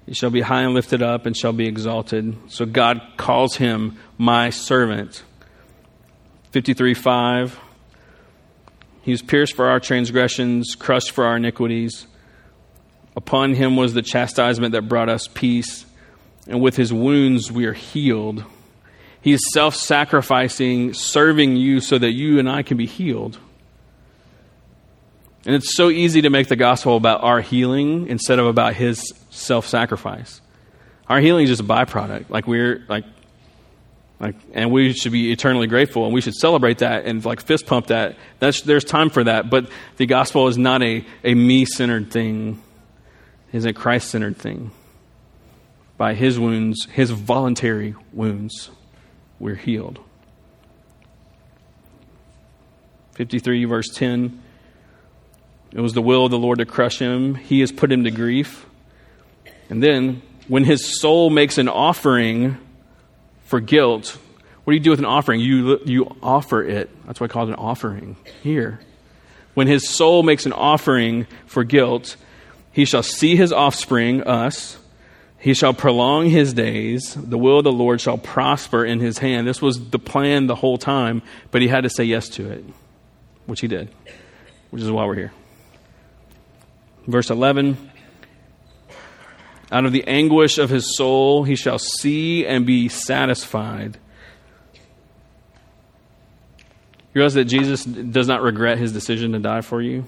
He 0.07 0.15
shall 0.15 0.31
be 0.31 0.41
high 0.41 0.63
and 0.63 0.75
lifted 0.75 1.03
up 1.03 1.27
and 1.27 1.37
shall 1.37 1.53
be 1.53 1.67
exalted. 1.67 2.37
So 2.49 2.67
God 2.67 3.01
calls 3.17 3.57
him 3.57 3.99
my 4.19 4.51
servant. 4.51 5.23
53 6.51 6.95
5. 6.95 7.61
He 9.03 9.11
was 9.11 9.23
pierced 9.23 9.55
for 9.55 9.67
our 9.69 9.81
transgressions, 9.81 10.75
crushed 10.75 11.11
for 11.11 11.25
our 11.25 11.37
iniquities. 11.37 12.07
Upon 13.17 13.55
him 13.55 13.77
was 13.77 13.95
the 13.95 14.03
chastisement 14.03 14.73
that 14.73 14.89
brought 14.89 15.09
us 15.09 15.29
peace, 15.29 15.85
and 16.47 16.61
with 16.61 16.77
his 16.77 16.93
wounds 16.93 17.53
we 17.53 17.67
are 17.67 17.75
healed. 17.75 18.45
He 19.21 19.33
is 19.33 19.53
self 19.53 19.75
sacrificing, 19.75 20.95
serving 20.95 21.57
you 21.57 21.81
so 21.81 21.99
that 21.99 22.13
you 22.13 22.39
and 22.39 22.49
I 22.49 22.63
can 22.63 22.77
be 22.77 22.87
healed. 22.87 23.39
And 25.47 25.55
it's 25.55 25.77
so 25.77 25.91
easy 25.91 26.23
to 26.23 26.31
make 26.31 26.49
the 26.49 26.57
gospel 26.57 26.97
about 26.97 27.23
our 27.23 27.41
healing 27.41 28.09
instead 28.09 28.39
of 28.39 28.47
about 28.47 28.75
his 28.75 29.13
self 29.31 29.67
sacrifice. 29.67 30.41
Our 31.09 31.21
healing 31.21 31.45
is 31.45 31.51
just 31.51 31.61
a 31.61 31.65
byproduct. 31.65 32.31
Like 32.31 32.47
we're 32.47 32.85
like 32.89 33.05
like 34.21 34.37
and 34.55 34.71
we 34.71 34.95
should 34.95 35.13
be 35.13 35.33
eternally 35.33 35.67
grateful 35.67 36.07
and 36.07 36.15
we 36.15 36.23
should 36.23 36.35
celebrate 36.35 36.79
that 36.79 37.05
and 37.05 37.23
like 37.25 37.43
fist 37.43 37.67
pump 37.67 37.89
that. 37.89 38.17
That's 38.39 38.63
there's 38.63 38.85
time 38.85 39.11
for 39.11 39.25
that. 39.25 39.51
But 39.51 39.69
the 39.99 40.07
gospel 40.07 40.49
is 40.49 40.57
not 40.57 40.83
a, 40.83 41.05
a 41.23 41.35
me 41.35 41.67
centered 41.67 42.11
thing. 42.11 42.63
It's 43.53 43.67
a 43.67 43.73
Christ 43.75 44.11
centered 44.11 44.39
thing. 44.39 44.71
By 45.99 46.15
his 46.15 46.41
wounds, 46.41 46.87
his 46.87 47.11
voluntary 47.11 47.95
wounds, 48.13 48.71
we're 49.39 49.55
healed. 49.57 50.01
53 53.13 53.65
verse 53.67 53.89
10 53.95 54.43
it 55.75 55.81
was 55.81 55.93
the 55.93 56.03
will 56.03 56.25
of 56.25 56.31
the 56.31 56.39
Lord 56.39 56.59
to 56.59 56.67
crush 56.67 56.99
him. 56.99 57.35
He 57.35 57.61
has 57.61 57.73
put 57.73 57.91
him 57.91 58.05
to 58.05 58.11
grief. 58.11 58.65
And 59.69 59.83
then, 59.83 60.23
when 60.47 60.63
his 60.63 61.01
soul 61.01 61.31
makes 61.31 61.59
an 61.59 61.69
offering 61.69 62.59
for 63.45 63.59
guilt, 63.61 64.17
what 64.63 64.73
do 64.73 64.77
you 64.77 64.83
do 64.83 64.91
with 64.91 65.01
an 65.01 65.05
offering? 65.05 65.41
You, 65.41 65.81
you 65.85 66.17
offer 66.23 66.63
it. 66.63 66.91
That's 67.07 67.19
why 67.19 67.25
I 67.25 67.29
call 67.29 67.45
it 67.45 67.51
an 67.51 67.57
offering 67.57 68.17
here. 68.43 68.81
When 69.55 69.67
his 69.67 69.89
soul 69.89 70.23
makes 70.23 70.47
an 70.47 70.53
offering 70.53 71.27
for 71.47 71.65
guilt, 71.65 72.17
he 72.73 72.85
shall 72.85 73.03
see 73.03 73.37
his 73.37 73.53
offspring, 73.53 74.23
us. 74.23 74.79
He 75.39 75.55
shall 75.55 75.75
prolong 75.75 76.31
his 76.31 76.55
days. 76.55 77.15
The 77.15 77.37
will 77.37 77.59
of 77.59 77.65
the 77.65 77.73
Lord 77.73 78.01
shall 78.01 78.17
prosper 78.17 78.85
in 78.85 79.01
his 79.01 79.19
hand. 79.19 79.47
This 79.47 79.61
was 79.61 79.91
the 79.91 79.99
plan 79.99 80.47
the 80.47 80.55
whole 80.55 80.79
time, 80.79 81.21
but 81.51 81.63
he 81.63 81.69
had 81.69 81.83
to 81.83 81.91
say 81.91 82.05
yes 82.05 82.29
to 82.31 82.51
it, 82.51 82.65
which 83.47 83.61
he 83.61 83.69
did, 83.69 83.91
which 84.71 84.83
is 84.83 84.91
why 84.91 85.05
we're 85.05 85.15
here. 85.15 85.33
Verse 87.07 87.31
11 87.31 87.77
Out 89.71 89.85
of 89.85 89.93
the 89.93 90.05
anguish 90.07 90.59
of 90.59 90.71
his 90.71 90.97
soul 90.97 91.45
he 91.45 91.57
shall 91.57 91.79
see 91.79 92.47
and 92.47 92.65
be 92.67 92.89
satisfied. 92.89 93.99
You 97.13 97.21
realize 97.21 97.35
that 97.35 97.45
Jesus 97.45 97.85
does 97.85 98.27
not 98.27 98.43
regret 98.43 98.79
his 98.79 98.93
decision 98.93 99.33
to 99.33 99.39
die 99.39 99.61
for 99.61 99.81
you? 99.81 100.05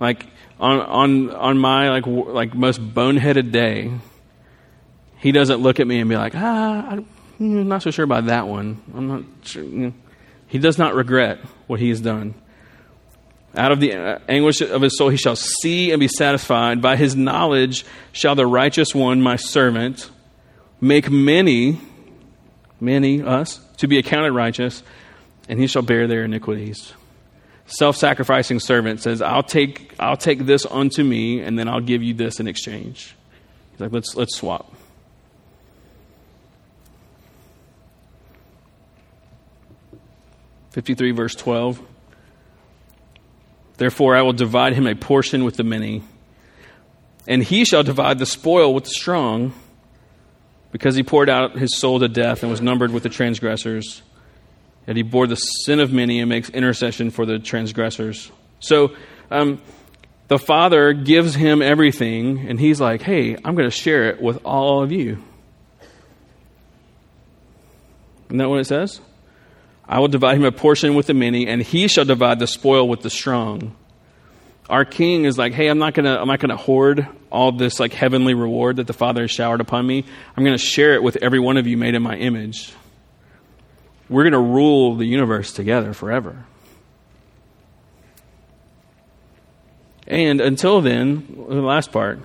Like 0.00 0.26
on 0.58 0.80
on 0.80 1.30
on 1.30 1.58
my 1.58 1.90
like 1.90 2.06
like 2.06 2.54
most 2.54 2.80
boneheaded 2.80 3.52
day, 3.52 3.92
he 5.18 5.30
doesn't 5.30 5.60
look 5.60 5.78
at 5.78 5.86
me 5.86 6.00
and 6.00 6.10
be 6.10 6.16
like, 6.16 6.34
ah, 6.34 6.98
I'm 7.38 7.68
not 7.68 7.82
so 7.82 7.90
sure 7.90 8.04
about 8.04 8.26
that 8.26 8.48
one. 8.48 8.82
I'm 8.94 9.08
not 9.08 9.22
sure. 9.42 9.92
He 10.48 10.58
does 10.58 10.76
not 10.76 10.94
regret 10.94 11.38
what 11.66 11.78
he 11.80 11.88
has 11.90 12.00
done. 12.00 12.34
Out 13.56 13.70
of 13.70 13.80
the 13.80 13.92
anguish 14.28 14.60
of 14.60 14.82
his 14.82 14.98
soul, 14.98 15.10
he 15.10 15.16
shall 15.16 15.36
see 15.36 15.92
and 15.92 16.00
be 16.00 16.08
satisfied. 16.08 16.82
By 16.82 16.96
his 16.96 17.14
knowledge 17.14 17.84
shall 18.12 18.34
the 18.34 18.46
righteous 18.46 18.94
one, 18.94 19.22
my 19.22 19.36
servant, 19.36 20.10
make 20.80 21.10
many, 21.10 21.80
many, 22.80 23.22
us, 23.22 23.60
to 23.76 23.86
be 23.86 23.98
accounted 23.98 24.32
righteous 24.32 24.82
and 25.48 25.58
he 25.58 25.66
shall 25.66 25.82
bear 25.82 26.06
their 26.06 26.24
iniquities. 26.24 26.92
Self 27.66 27.96
sacrificing 27.96 28.60
servant 28.60 29.00
says, 29.00 29.22
I'll 29.22 29.42
take, 29.42 29.94
I'll 29.98 30.16
take 30.16 30.40
this 30.40 30.66
unto 30.66 31.02
me, 31.02 31.40
and 31.40 31.58
then 31.58 31.68
I'll 31.68 31.80
give 31.80 32.02
you 32.02 32.14
this 32.14 32.40
in 32.40 32.46
exchange. 32.46 33.14
He's 33.72 33.80
like, 33.80 33.92
let's, 33.92 34.14
let's 34.16 34.36
swap. 34.36 34.74
Fifty-three, 40.70 41.12
verse 41.12 41.34
twelve. 41.34 41.80
Therefore, 43.76 44.16
I 44.16 44.22
will 44.22 44.32
divide 44.32 44.74
him 44.74 44.86
a 44.86 44.94
portion 44.94 45.44
with 45.44 45.56
the 45.56 45.64
many, 45.64 46.02
and 47.26 47.42
he 47.42 47.64
shall 47.64 47.82
divide 47.82 48.18
the 48.18 48.26
spoil 48.26 48.72
with 48.72 48.84
the 48.84 48.90
strong, 48.90 49.52
because 50.70 50.96
he 50.96 51.02
poured 51.02 51.30
out 51.30 51.56
his 51.56 51.76
soul 51.76 52.00
to 52.00 52.08
death 52.08 52.42
and 52.42 52.50
was 52.50 52.60
numbered 52.60 52.90
with 52.92 53.02
the 53.04 53.08
transgressors 53.08 54.02
that 54.86 54.96
he 54.96 55.02
bore 55.02 55.26
the 55.26 55.36
sin 55.36 55.80
of 55.80 55.92
many 55.92 56.20
and 56.20 56.28
makes 56.28 56.50
intercession 56.50 57.10
for 57.10 57.24
the 57.24 57.38
transgressors. 57.38 58.30
So 58.60 58.94
um, 59.30 59.60
the 60.28 60.38
Father 60.38 60.92
gives 60.92 61.34
him 61.34 61.62
everything, 61.62 62.48
and 62.48 62.58
he's 62.58 62.80
like, 62.80 63.02
hey, 63.02 63.36
I'm 63.36 63.54
going 63.54 63.70
to 63.70 63.76
share 63.76 64.10
it 64.10 64.20
with 64.20 64.44
all 64.44 64.82
of 64.82 64.92
you. 64.92 65.22
Isn't 68.26 68.38
that 68.38 68.48
what 68.48 68.60
it 68.60 68.66
says? 68.66 69.00
I 69.88 69.98
will 70.00 70.08
divide 70.08 70.36
him 70.36 70.44
a 70.44 70.52
portion 70.52 70.94
with 70.94 71.06
the 71.06 71.14
many, 71.14 71.46
and 71.46 71.62
he 71.62 71.88
shall 71.88 72.04
divide 72.04 72.38
the 72.38 72.46
spoil 72.46 72.88
with 72.88 73.02
the 73.02 73.10
strong. 73.10 73.76
Our 74.68 74.84
king 74.84 75.26
is 75.26 75.36
like, 75.36 75.52
hey, 75.52 75.68
I'm 75.68 75.78
not 75.78 75.92
gonna 75.92 76.18
I'm 76.18 76.26
not 76.26 76.40
gonna 76.40 76.56
hoard 76.56 77.06
all 77.30 77.52
this 77.52 77.78
like 77.78 77.92
heavenly 77.92 78.32
reward 78.32 78.76
that 78.76 78.86
the 78.86 78.94
Father 78.94 79.22
has 79.22 79.30
showered 79.30 79.60
upon 79.60 79.86
me. 79.86 80.04
I'm 80.36 80.44
gonna 80.44 80.56
share 80.56 80.94
it 80.94 81.02
with 81.02 81.16
every 81.16 81.38
one 81.38 81.58
of 81.58 81.66
you 81.66 81.76
made 81.76 81.94
in 81.94 82.02
my 82.02 82.16
image. 82.16 82.72
We're 84.08 84.28
to 84.30 84.38
rule 84.38 84.96
the 84.96 85.04
universe 85.04 85.52
together 85.52 85.92
forever. 85.92 86.44
And 90.06 90.40
until 90.40 90.80
then, 90.80 91.46
the 91.48 91.62
last 91.62 91.90
part, 91.90 92.20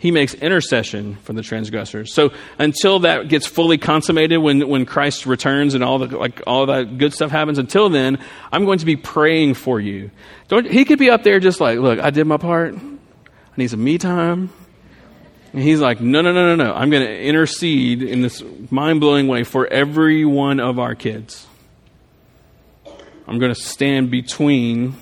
he 0.00 0.10
makes 0.10 0.32
intercession 0.32 1.16
for 1.16 1.34
the 1.34 1.42
transgressors. 1.42 2.14
So 2.14 2.32
until 2.58 3.00
that 3.00 3.28
gets 3.28 3.46
fully 3.46 3.76
consummated, 3.76 4.38
when, 4.38 4.66
when 4.66 4.86
Christ 4.86 5.26
returns 5.26 5.74
and 5.74 5.84
all 5.84 5.98
the 5.98 6.16
like 6.16 6.42
all 6.46 6.64
that 6.66 6.96
good 6.96 7.12
stuff 7.12 7.30
happens, 7.30 7.58
until 7.58 7.90
then, 7.90 8.18
I'm 8.50 8.64
going 8.64 8.78
to 8.78 8.86
be 8.86 8.96
praying 8.96 9.54
for 9.54 9.78
you. 9.78 10.10
Don't, 10.48 10.66
he 10.66 10.86
could 10.86 10.98
be 10.98 11.10
up 11.10 11.22
there 11.22 11.38
just 11.38 11.60
like, 11.60 11.78
look, 11.78 11.98
I 11.98 12.08
did 12.08 12.26
my 12.26 12.38
part. 12.38 12.74
I 12.74 12.80
need 13.58 13.68
some 13.68 13.84
me 13.84 13.98
time. 13.98 14.48
And 15.52 15.62
he's 15.62 15.80
like, 15.80 16.00
no, 16.00 16.22
no, 16.22 16.32
no, 16.32 16.56
no, 16.56 16.64
no. 16.64 16.72
I'm 16.72 16.88
going 16.88 17.02
to 17.02 17.22
intercede 17.22 18.02
in 18.02 18.22
this 18.22 18.42
mind 18.70 19.00
blowing 19.00 19.28
way 19.28 19.44
for 19.44 19.66
every 19.66 20.24
one 20.24 20.60
of 20.60 20.78
our 20.78 20.94
kids. 20.94 21.46
I'm 23.28 23.38
going 23.38 23.52
to 23.52 23.60
stand 23.60 24.10
between 24.10 24.94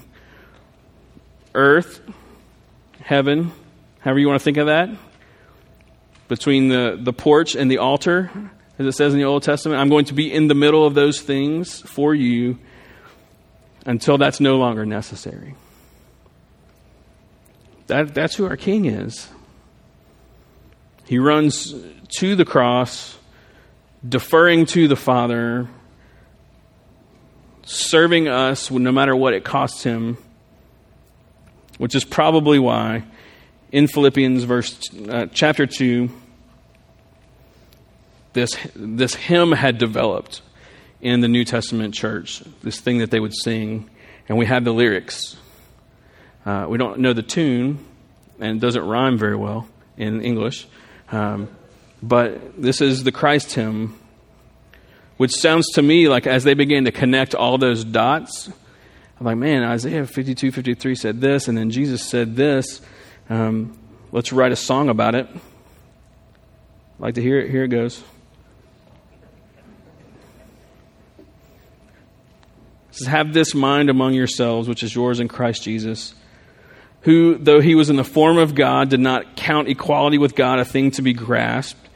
earth, 1.54 2.00
heaven, 3.00 3.52
however 4.00 4.18
you 4.18 4.28
want 4.28 4.40
to 4.40 4.44
think 4.44 4.56
of 4.56 4.66
that, 4.66 4.90
between 6.28 6.68
the, 6.68 6.98
the 7.00 7.12
porch 7.12 7.56
and 7.56 7.70
the 7.70 7.78
altar, 7.78 8.30
as 8.78 8.86
it 8.86 8.92
says 8.92 9.12
in 9.12 9.18
the 9.18 9.24
Old 9.24 9.42
Testament. 9.42 9.80
I'm 9.80 9.88
going 9.88 10.04
to 10.06 10.14
be 10.14 10.32
in 10.32 10.46
the 10.46 10.54
middle 10.54 10.86
of 10.86 10.94
those 10.94 11.20
things 11.20 11.80
for 11.80 12.14
you 12.14 12.58
until 13.86 14.18
that's 14.18 14.38
no 14.38 14.56
longer 14.56 14.86
necessary. 14.86 15.54
That, 17.86 18.14
that's 18.14 18.34
who 18.34 18.46
our 18.46 18.56
king 18.56 18.84
is. 18.84 19.28
He 21.06 21.18
runs 21.18 21.74
to 22.18 22.36
the 22.36 22.44
cross, 22.44 23.16
deferring 24.06 24.66
to 24.66 24.88
the 24.88 24.96
Father, 24.96 25.68
serving 27.64 28.28
us 28.28 28.70
no 28.70 28.92
matter 28.92 29.16
what 29.16 29.32
it 29.32 29.42
costs 29.42 29.82
him, 29.82 30.18
which 31.78 31.94
is 31.94 32.04
probably 32.04 32.58
why 32.58 33.04
in 33.70 33.86
Philippians 33.86 34.44
verse 34.44 34.78
uh, 35.08 35.26
chapter 35.32 35.66
2 35.66 36.10
this 38.32 38.56
this 38.74 39.14
hymn 39.14 39.52
had 39.52 39.78
developed 39.78 40.42
in 41.00 41.20
the 41.20 41.28
New 41.28 41.44
Testament 41.44 41.94
church, 41.94 42.42
this 42.62 42.80
thing 42.80 42.98
that 42.98 43.10
they 43.10 43.20
would 43.20 43.34
sing, 43.34 43.88
and 44.28 44.36
we 44.36 44.46
have 44.46 44.64
the 44.64 44.72
lyrics. 44.72 45.36
Uh, 46.44 46.66
we 46.68 46.78
don't 46.78 46.98
know 47.00 47.12
the 47.12 47.22
tune, 47.22 47.84
and 48.40 48.56
it 48.56 48.60
doesn't 48.60 48.82
rhyme 48.82 49.18
very 49.18 49.36
well 49.36 49.68
in 49.96 50.20
English. 50.22 50.66
Um, 51.12 51.48
but 52.02 52.60
this 52.60 52.80
is 52.80 53.04
the 53.04 53.12
Christ 53.12 53.52
hymn, 53.52 53.98
which 55.16 55.32
sounds 55.32 55.66
to 55.74 55.82
me 55.82 56.08
like 56.08 56.26
as 56.26 56.44
they 56.44 56.54
began 56.54 56.84
to 56.84 56.92
connect 56.92 57.34
all 57.34 57.58
those 57.58 57.84
dots, 57.84 58.50
I'm 59.18 59.26
like, 59.26 59.36
man, 59.36 59.64
Isaiah 59.64 60.06
52, 60.06 60.52
53 60.52 60.94
said 60.94 61.20
this, 61.20 61.48
and 61.48 61.58
then 61.58 61.70
Jesus 61.70 62.04
said 62.04 62.36
this. 62.36 62.80
Um, 63.28 63.78
let's 64.12 64.32
write 64.32 64.52
a 64.52 64.56
song 64.56 64.88
about 64.88 65.14
it. 65.14 65.26
I'd 65.30 65.40
like 66.98 67.14
to 67.14 67.22
hear 67.22 67.38
it. 67.38 67.50
Here 67.50 67.64
it 67.64 67.68
goes. 67.68 68.02
It 71.18 71.24
says, 72.92 73.06
Have 73.06 73.32
this 73.32 73.54
mind 73.54 73.90
among 73.90 74.14
yourselves, 74.14 74.68
which 74.68 74.82
is 74.82 74.94
yours 74.94 75.20
in 75.20 75.28
Christ 75.28 75.62
Jesus 75.62 76.14
who, 77.02 77.36
though 77.38 77.60
he 77.60 77.74
was 77.74 77.90
in 77.90 77.96
the 77.96 78.04
form 78.04 78.38
of 78.38 78.54
God, 78.54 78.90
did 78.90 79.00
not 79.00 79.36
count 79.36 79.68
equality 79.68 80.18
with 80.18 80.34
God 80.34 80.58
a 80.58 80.64
thing 80.64 80.90
to 80.92 81.02
be 81.02 81.12
grasped, 81.12 81.88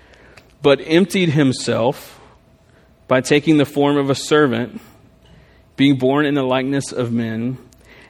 but 0.63 0.81
emptied 0.85 1.31
himself 1.31 2.21
by 3.09 3.21
taking 3.21 3.57
the 3.57 3.65
form 3.65 3.97
of 3.97 4.11
a 4.11 4.15
servant, 4.15 4.81
being 5.77 5.97
born 5.97 6.25
in 6.25 6.35
the 6.35 6.43
likeness 6.43 6.93
of 6.93 7.13
men, 7.13 7.59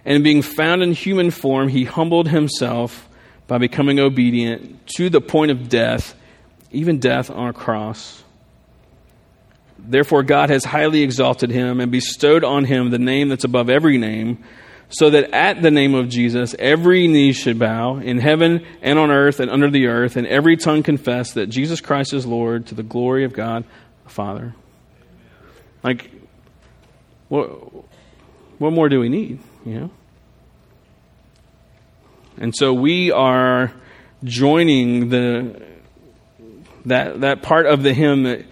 and 0.05 0.23
being 0.23 0.43
found 0.43 0.83
in 0.83 0.93
human 0.93 1.31
form, 1.31 1.69
he 1.69 1.85
humbled 1.85 2.29
himself 2.29 3.09
by 3.47 3.59
becoming 3.59 3.99
obedient 3.99 4.87
to 4.97 5.11
the 5.11 5.21
point 5.21 5.51
of 5.51 5.69
death, 5.69 6.15
even 6.71 6.99
death 6.99 7.31
on 7.31 7.49
a 7.49 7.53
cross. 7.53 8.23
Therefore, 9.79 10.23
God 10.23 10.51
has 10.51 10.65
highly 10.65 11.03
exalted 11.03 11.51
him 11.51 11.81
and 11.81 11.91
bestowed 11.91 12.45
on 12.45 12.65
him 12.65 12.91
the 12.91 12.99
name 12.99 13.29
that's 13.29 13.45
above 13.45 13.69
every 13.69 13.99
name 13.99 14.45
so 14.93 15.09
that 15.09 15.33
at 15.33 15.63
the 15.63 15.71
name 15.71 15.95
of 15.95 16.09
Jesus, 16.09 16.55
every 16.59 17.09
knee 17.09 17.33
should 17.33 17.59
bow 17.59 17.97
in 17.97 18.19
heaven 18.19 18.65
and 18.83 18.99
on 18.99 19.11
earth 19.11 19.41
and 19.41 19.51
under 19.51 19.71
the 19.71 19.87
earth, 19.87 20.17
and 20.17 20.27
every 20.27 20.57
tongue 20.57 20.83
confess 20.83 21.33
that 21.33 21.47
Jesus 21.47 21.81
Christ 21.81 22.13
is 22.13 22.27
Lord 22.27 22.67
to 22.67 22.75
the 22.75 22.83
glory 22.83 23.25
of 23.25 23.33
God 23.33 23.65
the 24.05 24.11
Father. 24.11 24.55
Like, 25.83 26.11
what, 27.29 27.47
what 28.59 28.73
more 28.73 28.89
do 28.91 29.01
we 29.01 29.09
need? 29.09 29.41
You 29.65 29.81
know? 29.81 29.91
And 32.39 32.55
so 32.55 32.73
we 32.73 33.11
are 33.11 33.73
joining 34.25 35.09
the 35.09 35.63
that 36.87 37.21
that 37.21 37.43
part 37.43 37.67
of 37.67 37.83
the 37.83 37.93
hymn 37.95 38.25
that 38.25 38.45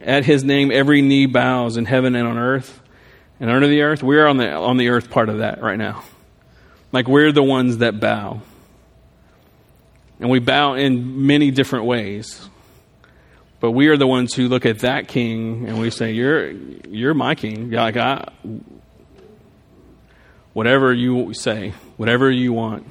at 0.00 0.24
his 0.24 0.42
name 0.44 0.70
every 0.72 1.02
knee 1.02 1.26
bows 1.26 1.76
in 1.76 1.84
heaven 1.84 2.14
and 2.14 2.26
on 2.26 2.38
earth 2.38 2.80
and 3.38 3.50
under 3.50 3.66
the 3.66 3.82
earth, 3.82 4.02
we're 4.02 4.26
on 4.26 4.38
the, 4.38 4.50
on 4.50 4.76
the 4.76 4.88
earth 4.88 5.10
part 5.10 5.28
of 5.28 5.38
that 5.38 5.60
right 5.60 5.78
now. 5.78 6.02
Like 6.92 7.06
we're 7.06 7.32
the 7.32 7.42
ones 7.42 7.78
that 7.78 8.00
bow. 8.00 8.40
And 10.18 10.30
we 10.30 10.38
bow 10.38 10.74
in 10.74 11.26
many 11.26 11.50
different 11.50 11.84
ways. 11.84 12.48
But 13.60 13.72
we 13.72 13.88
are 13.88 13.96
the 13.96 14.06
ones 14.06 14.32
who 14.34 14.48
look 14.48 14.64
at 14.64 14.80
that 14.80 15.08
king 15.08 15.66
and 15.66 15.78
we 15.80 15.90
say, 15.90 16.12
"You're 16.12 16.50
you're 16.50 17.14
my 17.14 17.34
king." 17.34 17.70
Like 17.70 17.96
I, 17.96 18.28
whatever 20.56 20.90
you 20.90 21.34
say, 21.34 21.74
whatever 21.98 22.30
you 22.30 22.50
want. 22.50 22.86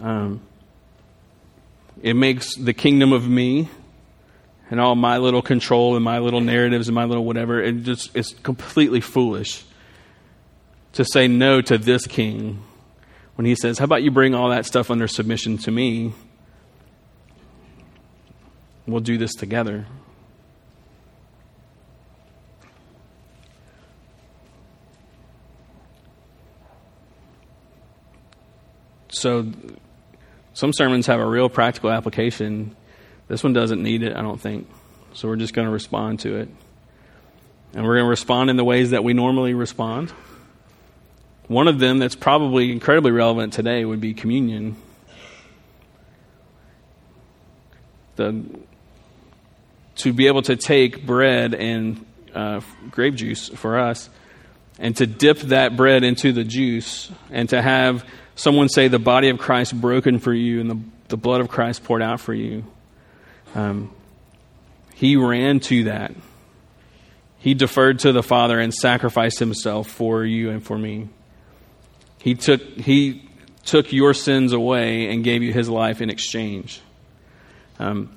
Um, 0.00 0.40
it 2.02 2.14
makes 2.14 2.56
the 2.56 2.74
kingdom 2.74 3.12
of 3.12 3.28
me 3.28 3.68
and 4.68 4.80
all 4.80 4.96
my 4.96 5.18
little 5.18 5.42
control 5.42 5.94
and 5.94 6.04
my 6.04 6.18
little 6.18 6.40
narratives 6.40 6.88
and 6.88 6.94
my 6.96 7.04
little 7.04 7.24
whatever. 7.24 7.62
It 7.62 7.84
just 7.84 8.16
it's 8.16 8.34
completely 8.42 9.00
foolish 9.00 9.62
to 10.94 11.04
say 11.04 11.28
no 11.28 11.60
to 11.60 11.78
this 11.78 12.04
king 12.04 12.64
when 13.36 13.46
he 13.46 13.54
says, 13.54 13.78
"How 13.78 13.84
about 13.84 14.02
you 14.02 14.10
bring 14.10 14.34
all 14.34 14.48
that 14.48 14.66
stuff 14.66 14.90
under 14.90 15.06
submission 15.06 15.58
to 15.58 15.70
me?" 15.70 16.14
We'll 18.88 18.98
do 18.98 19.18
this 19.18 19.34
together. 19.34 19.86
So, 29.18 29.50
some 30.52 30.72
sermons 30.72 31.06
have 31.06 31.20
a 31.20 31.26
real 31.26 31.48
practical 31.48 31.90
application. 31.90 32.76
This 33.28 33.42
one 33.42 33.52
doesn't 33.52 33.82
need 33.82 34.02
it, 34.02 34.16
I 34.16 34.22
don't 34.22 34.40
think. 34.40 34.68
So, 35.14 35.28
we're 35.28 35.36
just 35.36 35.54
going 35.54 35.66
to 35.66 35.72
respond 35.72 36.20
to 36.20 36.36
it. 36.36 36.48
And 37.74 37.84
we're 37.84 37.94
going 37.94 38.04
to 38.06 38.10
respond 38.10 38.50
in 38.50 38.56
the 38.56 38.64
ways 38.64 38.90
that 38.90 39.04
we 39.04 39.14
normally 39.14 39.54
respond. 39.54 40.10
One 41.48 41.68
of 41.68 41.78
them 41.78 41.98
that's 41.98 42.16
probably 42.16 42.72
incredibly 42.72 43.12
relevant 43.12 43.52
today 43.52 43.84
would 43.84 44.00
be 44.00 44.14
communion. 44.14 44.76
The 48.16 48.44
to 49.96 50.12
be 50.12 50.26
able 50.26 50.42
to 50.42 50.56
take 50.56 51.06
bread 51.06 51.54
and 51.54 52.04
uh, 52.34 52.60
grape 52.90 53.14
juice 53.14 53.48
for 53.48 53.78
us 53.78 54.10
and 54.78 54.96
to 54.96 55.06
dip 55.06 55.38
that 55.38 55.76
bread 55.76 56.04
into 56.04 56.32
the 56.32 56.44
juice 56.44 57.10
and 57.30 57.48
to 57.48 57.60
have 57.62 58.04
someone 58.34 58.68
say 58.68 58.88
the 58.88 58.98
body 58.98 59.30
of 59.30 59.38
Christ 59.38 59.78
broken 59.78 60.18
for 60.18 60.32
you 60.32 60.60
and 60.60 60.70
the, 60.70 60.78
the 61.08 61.16
blood 61.16 61.40
of 61.40 61.48
Christ 61.48 61.84
poured 61.84 62.02
out 62.02 62.20
for 62.20 62.34
you. 62.34 62.64
Um, 63.54 63.90
he 64.94 65.16
ran 65.16 65.60
to 65.60 65.84
that. 65.84 66.14
He 67.38 67.54
deferred 67.54 68.00
to 68.00 68.12
the 68.12 68.22
Father 68.22 68.58
and 68.58 68.74
sacrificed 68.74 69.38
himself 69.38 69.88
for 69.88 70.24
you 70.24 70.50
and 70.50 70.62
for 70.62 70.76
me. 70.76 71.08
He 72.18 72.34
took, 72.34 72.60
he 72.60 73.28
took 73.64 73.92
your 73.92 74.14
sins 74.14 74.52
away 74.52 75.12
and 75.12 75.22
gave 75.22 75.42
you 75.42 75.52
his 75.52 75.68
life 75.68 76.00
in 76.00 76.10
exchange. 76.10 76.80
Um, 77.78 78.10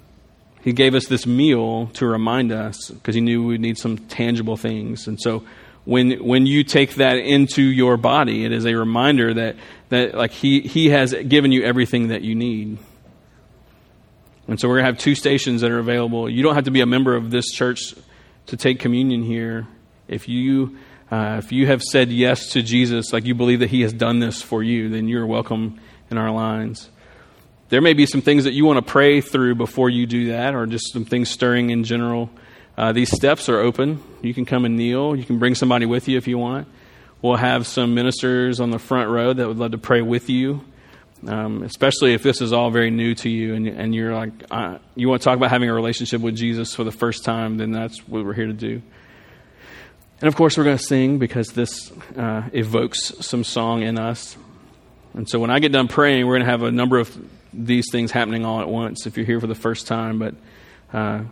he 0.61 0.73
gave 0.73 0.95
us 0.95 1.07
this 1.07 1.25
meal 1.25 1.87
to 1.93 2.05
remind 2.05 2.51
us 2.51 2.89
because 2.89 3.15
he 3.15 3.21
knew 3.21 3.45
we'd 3.45 3.61
need 3.61 3.77
some 3.77 3.97
tangible 3.97 4.57
things. 4.57 5.07
And 5.07 5.19
so 5.19 5.43
when 5.89 6.23
when 6.23 6.45
you 6.45 6.63
take 6.63 6.95
that 6.95 7.17
into 7.17 7.63
your 7.63 7.97
body, 7.97 8.45
it 8.45 8.52
is 8.52 8.65
a 8.65 8.75
reminder 8.75 9.34
that 9.34 9.56
that 9.89 10.13
like 10.13 10.30
he 10.30 10.62
he 10.62 10.89
has 10.89 11.13
given 11.13 11.52
you 11.52 11.63
everything 11.63 12.10
that 12.10 12.21
you 12.21 12.36
need. 12.36 12.78
And 14.47 14.60
so 14.60 14.67
we're 14.67 14.78
gonna 14.78 14.86
have 14.86 14.99
two 14.99 15.15
stations 15.15 15.62
that 15.62 15.71
are 15.71 15.80
available. 15.80 16.30
You 16.30 16.43
don't 16.43 16.54
have 16.54 16.65
to 16.65 16.71
be 16.71 16.82
a 16.82 16.86
member 16.86 17.15
of 17.15 17.32
this 17.32 17.49
church 17.52 17.95
to 18.45 18.58
take 18.58 18.80
communion 18.80 19.23
here. 19.23 19.67
If 20.08 20.30
you 20.30 20.78
uh, 21.12 21.41
if 21.43 21.52
you 21.52 21.65
have 21.65 21.82
said 21.82 22.12
yes 22.12 22.52
to 22.52 22.62
Jesus, 22.62 23.12
like 23.12 23.25
you 23.25 23.34
believe 23.34 23.62
that 23.62 23.71
He 23.71 23.82
has 23.82 23.91
done 23.91 24.19
this 24.19 24.43
for 24.43 24.62
you, 24.62 24.89
then 24.89 25.08
you're 25.08 25.25
welcome 25.25 25.80
in 26.12 26.19
our 26.19 26.30
lines. 26.30 26.88
There 27.69 27.82
may 27.82 27.93
be 27.93 28.06
some 28.06 28.21
things 28.21 28.43
that 28.43 28.54
you 28.54 28.63
want 28.63 28.78
to 28.78 28.91
pray 28.91 29.21
through 29.21 29.56
before 29.56 29.89
you 29.89 30.06
do 30.06 30.28
that, 30.28 30.54
or 30.54 30.67
just 30.67 30.93
some 30.93 31.06
things 31.06 31.30
stirring 31.30 31.71
in 31.71 31.84
general. 31.84 32.30
Uh, 32.79 32.93
these 32.93 33.13
steps 33.13 33.49
are 33.49 33.59
open. 33.59 34.01
You 34.21 34.33
can 34.33 34.45
come 34.45 34.63
and 34.63 34.77
kneel. 34.77 35.13
You 35.13 35.25
can 35.25 35.37
bring 35.37 35.53
somebody 35.53 35.85
with 35.85 36.07
you 36.07 36.17
if 36.17 36.29
you 36.29 36.37
want. 36.37 36.65
We'll 37.21 37.35
have 37.35 37.67
some 37.67 37.93
ministers 37.93 38.61
on 38.61 38.69
the 38.69 38.79
front 38.79 39.09
row 39.09 39.33
that 39.33 39.45
would 39.45 39.57
love 39.57 39.71
to 39.71 39.77
pray 39.77 40.01
with 40.01 40.29
you, 40.29 40.63
um, 41.27 41.61
especially 41.63 42.13
if 42.13 42.23
this 42.23 42.39
is 42.39 42.53
all 42.53 42.71
very 42.71 42.89
new 42.89 43.15
to 43.15 43.29
you 43.29 43.53
and, 43.53 43.67
and 43.67 43.93
you're 43.93 44.15
like, 44.15 44.31
uh, 44.49 44.77
you 44.95 45.09
want 45.09 45.21
to 45.21 45.25
talk 45.25 45.35
about 45.35 45.49
having 45.49 45.67
a 45.67 45.73
relationship 45.73 46.21
with 46.21 46.37
Jesus 46.37 46.73
for 46.73 46.85
the 46.85 46.91
first 46.93 47.25
time, 47.25 47.57
then 47.57 47.73
that's 47.73 48.07
what 48.07 48.23
we're 48.23 48.33
here 48.33 48.47
to 48.47 48.53
do. 48.53 48.81
And 50.21 50.29
of 50.29 50.37
course, 50.37 50.57
we're 50.57 50.63
going 50.63 50.77
to 50.77 50.83
sing 50.83 51.19
because 51.19 51.49
this 51.49 51.91
uh, 52.15 52.43
evokes 52.53 53.13
some 53.19 53.43
song 53.43 53.83
in 53.83 53.99
us. 53.99 54.37
And 55.13 55.29
so 55.29 55.37
when 55.39 55.49
I 55.49 55.59
get 55.59 55.73
done 55.73 55.89
praying, 55.89 56.25
we're 56.25 56.35
going 56.35 56.45
to 56.45 56.51
have 56.51 56.63
a 56.63 56.71
number 56.71 56.97
of 56.97 57.13
these 57.51 57.87
things 57.91 58.11
happening 58.11 58.45
all 58.45 58.61
at 58.61 58.69
once 58.69 59.05
if 59.05 59.17
you're 59.17 59.25
here 59.25 59.41
for 59.41 59.47
the 59.47 59.55
first 59.55 59.85
time. 59.85 60.17
But 60.17 60.35
uh, 60.93 61.23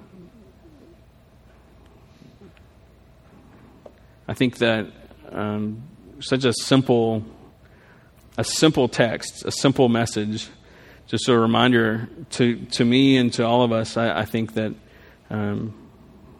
I 4.27 4.33
think 4.33 4.57
that 4.57 4.87
um, 5.31 5.83
such 6.19 6.43
a 6.43 6.53
simple, 6.53 7.23
a 8.37 8.43
simple 8.43 8.87
text, 8.87 9.45
a 9.45 9.51
simple 9.51 9.89
message, 9.89 10.47
just 11.07 11.29
a 11.29 11.37
reminder 11.37 12.09
to 12.31 12.57
to 12.65 12.83
me 12.83 13.17
and 13.17 13.31
to 13.33 13.45
all 13.45 13.63
of 13.63 13.71
us. 13.71 13.95
I, 13.95 14.19
I 14.19 14.25
think 14.25 14.55
that 14.55 14.73
um, 15.29 15.73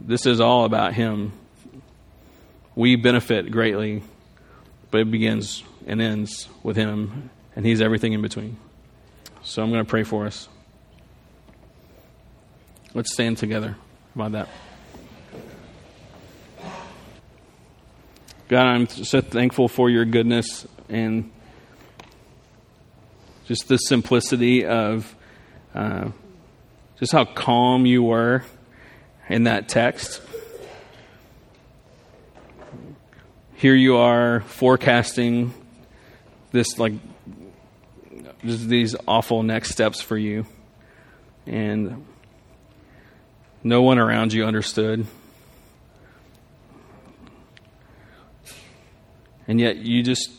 this 0.02 0.26
is 0.26 0.40
all 0.40 0.66
about 0.66 0.94
Him. 0.94 1.32
We 2.76 2.96
benefit 2.96 3.52
greatly, 3.52 4.04
but 4.92 5.02
it 5.02 5.12
begins 5.12 5.64
and 5.86 6.02
ends 6.02 6.50
with 6.64 6.76
Him, 6.76 7.30
and 7.56 7.66
He's 7.66 7.82
everything 7.82 8.14
in 8.14 8.22
between. 8.22 8.58
So 9.44 9.64
I'm 9.64 9.72
going 9.72 9.84
to 9.84 9.90
pray 9.90 10.04
for 10.04 10.26
us. 10.26 10.50
Let's 12.94 13.14
stand 13.14 13.38
together 13.38 13.78
about 14.16 14.34
that. 14.34 14.50
God, 18.50 18.66
I'm 18.66 18.88
so 18.88 19.20
thankful 19.20 19.68
for 19.68 19.90
your 19.90 20.06
goodness 20.06 20.66
and 20.88 21.30
just 23.46 23.68
the 23.68 23.76
simplicity 23.76 24.66
of 24.66 25.14
uh, 25.76 26.12
just 26.98 27.12
how 27.12 27.26
calm 27.26 27.86
you 27.86 28.04
were 28.04 28.46
in 29.28 29.44
that 29.44 29.68
text. 29.68 30.22
Here 33.56 33.76
you 33.76 33.98
are 33.98 34.40
forecasting 34.40 35.54
this 36.54 36.80
like 36.80 36.94
just 38.46 38.70
these 38.70 38.96
awful 39.10 39.44
next 39.44 39.72
steps 39.72 40.00
for 40.00 40.18
you. 40.18 40.46
And 41.46 42.06
no 43.62 43.82
one 43.82 44.00
around 44.00 44.32
you 44.32 44.46
understood. 44.46 45.06
And 49.48 49.60
yet 49.60 49.78
you 49.78 50.04
just 50.04 50.30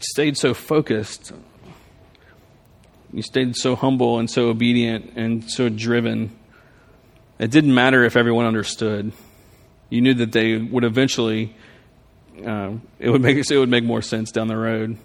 stayed 0.00 0.36
so 0.36 0.54
focused. 0.54 1.32
You 3.12 3.22
stayed 3.22 3.56
so 3.56 3.74
humble 3.74 4.18
and 4.18 4.30
so 4.30 4.48
obedient 4.48 5.12
and 5.16 5.50
so 5.50 5.68
driven. 5.68 6.36
It 7.38 7.50
didn't 7.50 7.74
matter 7.74 8.04
if 8.04 8.16
everyone 8.16 8.46
understood. 8.46 9.12
You 9.90 10.02
knew 10.02 10.14
that 10.14 10.32
they 10.32 10.56
would 10.58 10.84
eventually, 10.84 11.56
uh, 12.44 12.72
it 12.98 13.08
would 13.08 13.22
make 13.22 13.38
it 13.50 13.58
would 13.58 13.70
make 13.70 13.84
more 13.84 14.02
sense 14.02 14.30
down 14.30 14.48
the 14.48 14.56
road. 14.56 14.98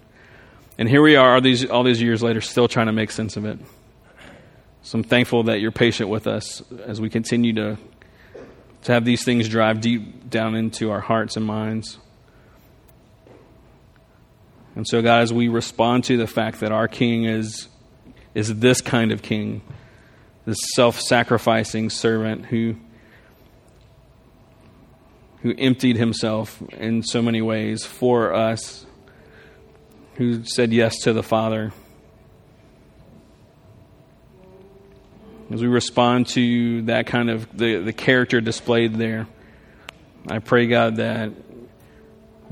And 0.76 0.88
here 0.88 1.02
we 1.02 1.16
are, 1.16 1.34
all 1.34 1.40
these, 1.40 1.64
all 1.70 1.84
these 1.84 2.02
years 2.02 2.22
later, 2.22 2.40
still 2.40 2.66
trying 2.66 2.86
to 2.86 2.92
make 2.92 3.12
sense 3.12 3.36
of 3.36 3.44
it. 3.44 3.58
So 4.82 4.98
I'm 4.98 5.04
thankful 5.04 5.44
that 5.44 5.60
you're 5.60 5.72
patient 5.72 6.10
with 6.10 6.26
us 6.26 6.62
as 6.84 7.00
we 7.00 7.08
continue 7.08 7.54
to, 7.54 7.78
to 8.82 8.92
have 8.92 9.04
these 9.04 9.24
things 9.24 9.48
drive 9.48 9.80
deep 9.80 10.28
down 10.28 10.56
into 10.56 10.90
our 10.90 11.00
hearts 11.00 11.36
and 11.36 11.46
minds. 11.46 11.98
And 14.76 14.86
so, 14.86 15.02
God, 15.02 15.22
as 15.22 15.32
we 15.32 15.48
respond 15.48 16.04
to 16.04 16.16
the 16.16 16.26
fact 16.26 16.60
that 16.60 16.72
our 16.72 16.88
King 16.88 17.24
is, 17.24 17.68
is 18.34 18.54
this 18.58 18.80
kind 18.80 19.12
of 19.12 19.22
King, 19.22 19.62
this 20.46 20.58
self 20.74 21.00
sacrificing 21.00 21.90
servant 21.90 22.46
who, 22.46 22.76
who 25.42 25.54
emptied 25.56 25.96
himself 25.96 26.60
in 26.72 27.02
so 27.02 27.22
many 27.22 27.40
ways 27.40 27.84
for 27.84 28.34
us 28.34 28.84
who 30.16 30.44
said 30.44 30.72
yes 30.72 30.98
to 31.02 31.12
the 31.12 31.22
Father. 31.22 31.72
As 35.52 35.60
we 35.60 35.68
respond 35.68 36.28
to 36.28 36.82
that 36.82 37.06
kind 37.06 37.30
of 37.30 37.56
the, 37.56 37.76
the 37.76 37.92
character 37.92 38.40
displayed 38.40 38.94
there, 38.94 39.28
I 40.26 40.38
pray, 40.38 40.66
God, 40.66 40.96
that 40.96 41.32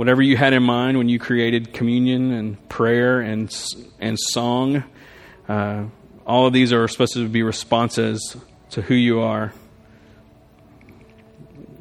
whatever 0.03 0.21
you 0.21 0.37
had 0.37 0.53
in 0.53 0.65
mind 0.65 0.99
when 0.99 1.09
you 1.09 1.17
created 1.17 1.73
communion 1.73 2.33
and 2.33 2.69
prayer 2.69 3.21
and, 3.21 3.55
and 4.01 4.19
song, 4.19 4.83
uh, 5.49 5.85
all 6.27 6.49
of 6.49 6.53
these 6.53 6.73
are 6.73 6.89
supposed 6.89 7.13
to 7.13 7.29
be 7.29 7.45
responses 7.45 8.37
to 8.71 8.83
who 8.83 8.97
you 8.97 9.21
are. 9.21 9.53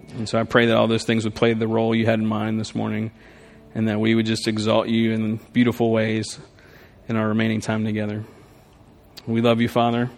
And 0.10 0.30
so 0.30 0.40
I 0.40 0.44
pray 0.44 0.68
that 0.68 0.78
all 0.78 0.88
those 0.88 1.04
things 1.04 1.24
would 1.24 1.34
play 1.34 1.56
the 1.56 1.68
role 1.68 1.96
you 1.96 2.06
had 2.06 2.20
in 2.20 2.28
mind 2.28 2.60
this 2.60 2.76
morning 2.76 3.10
and 3.74 3.88
that 3.88 4.00
we 4.00 4.14
would 4.14 4.28
just 4.28 4.48
exalt 4.48 4.88
you 4.88 5.14
in 5.14 5.38
beautiful 5.52 5.90
ways 5.90 6.38
in 7.08 7.16
our 7.16 7.28
remaining 7.28 7.60
time 7.60 7.86
together. 7.86 8.24
We 9.26 9.42
love 9.42 9.62
you, 9.62 9.68
Father, 9.68 10.12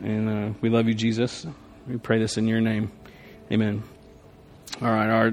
and 0.00 0.28
uh, 0.28 0.56
we 0.60 0.68
love 0.68 0.86
you, 0.86 0.94
Jesus. 0.94 1.44
We 1.88 1.96
pray 1.96 2.20
this 2.20 2.38
in 2.38 2.46
your 2.46 2.60
name. 2.60 2.92
Amen. 3.50 3.82
All 4.80 4.92
right, 4.92 5.08
our 5.08 5.32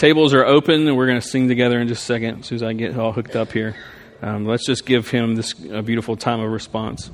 tables 0.00 0.32
are 0.32 0.46
open, 0.46 0.88
and 0.88 0.96
we're 0.96 1.06
going 1.06 1.20
to 1.20 1.26
sing 1.26 1.46
together 1.46 1.78
in 1.78 1.86
just 1.86 2.02
a 2.02 2.06
second 2.06 2.40
as 2.40 2.46
soon 2.46 2.56
as 2.56 2.62
I 2.62 2.72
get 2.72 2.96
all 2.96 3.12
hooked 3.12 3.36
up 3.36 3.52
here. 3.52 3.76
Um, 4.22 4.46
let's 4.46 4.64
just 4.64 4.86
give 4.86 5.10
him 5.10 5.34
this 5.34 5.54
a 5.70 5.82
beautiful 5.82 6.16
time 6.16 6.40
of 6.40 6.50
response. 6.50 7.10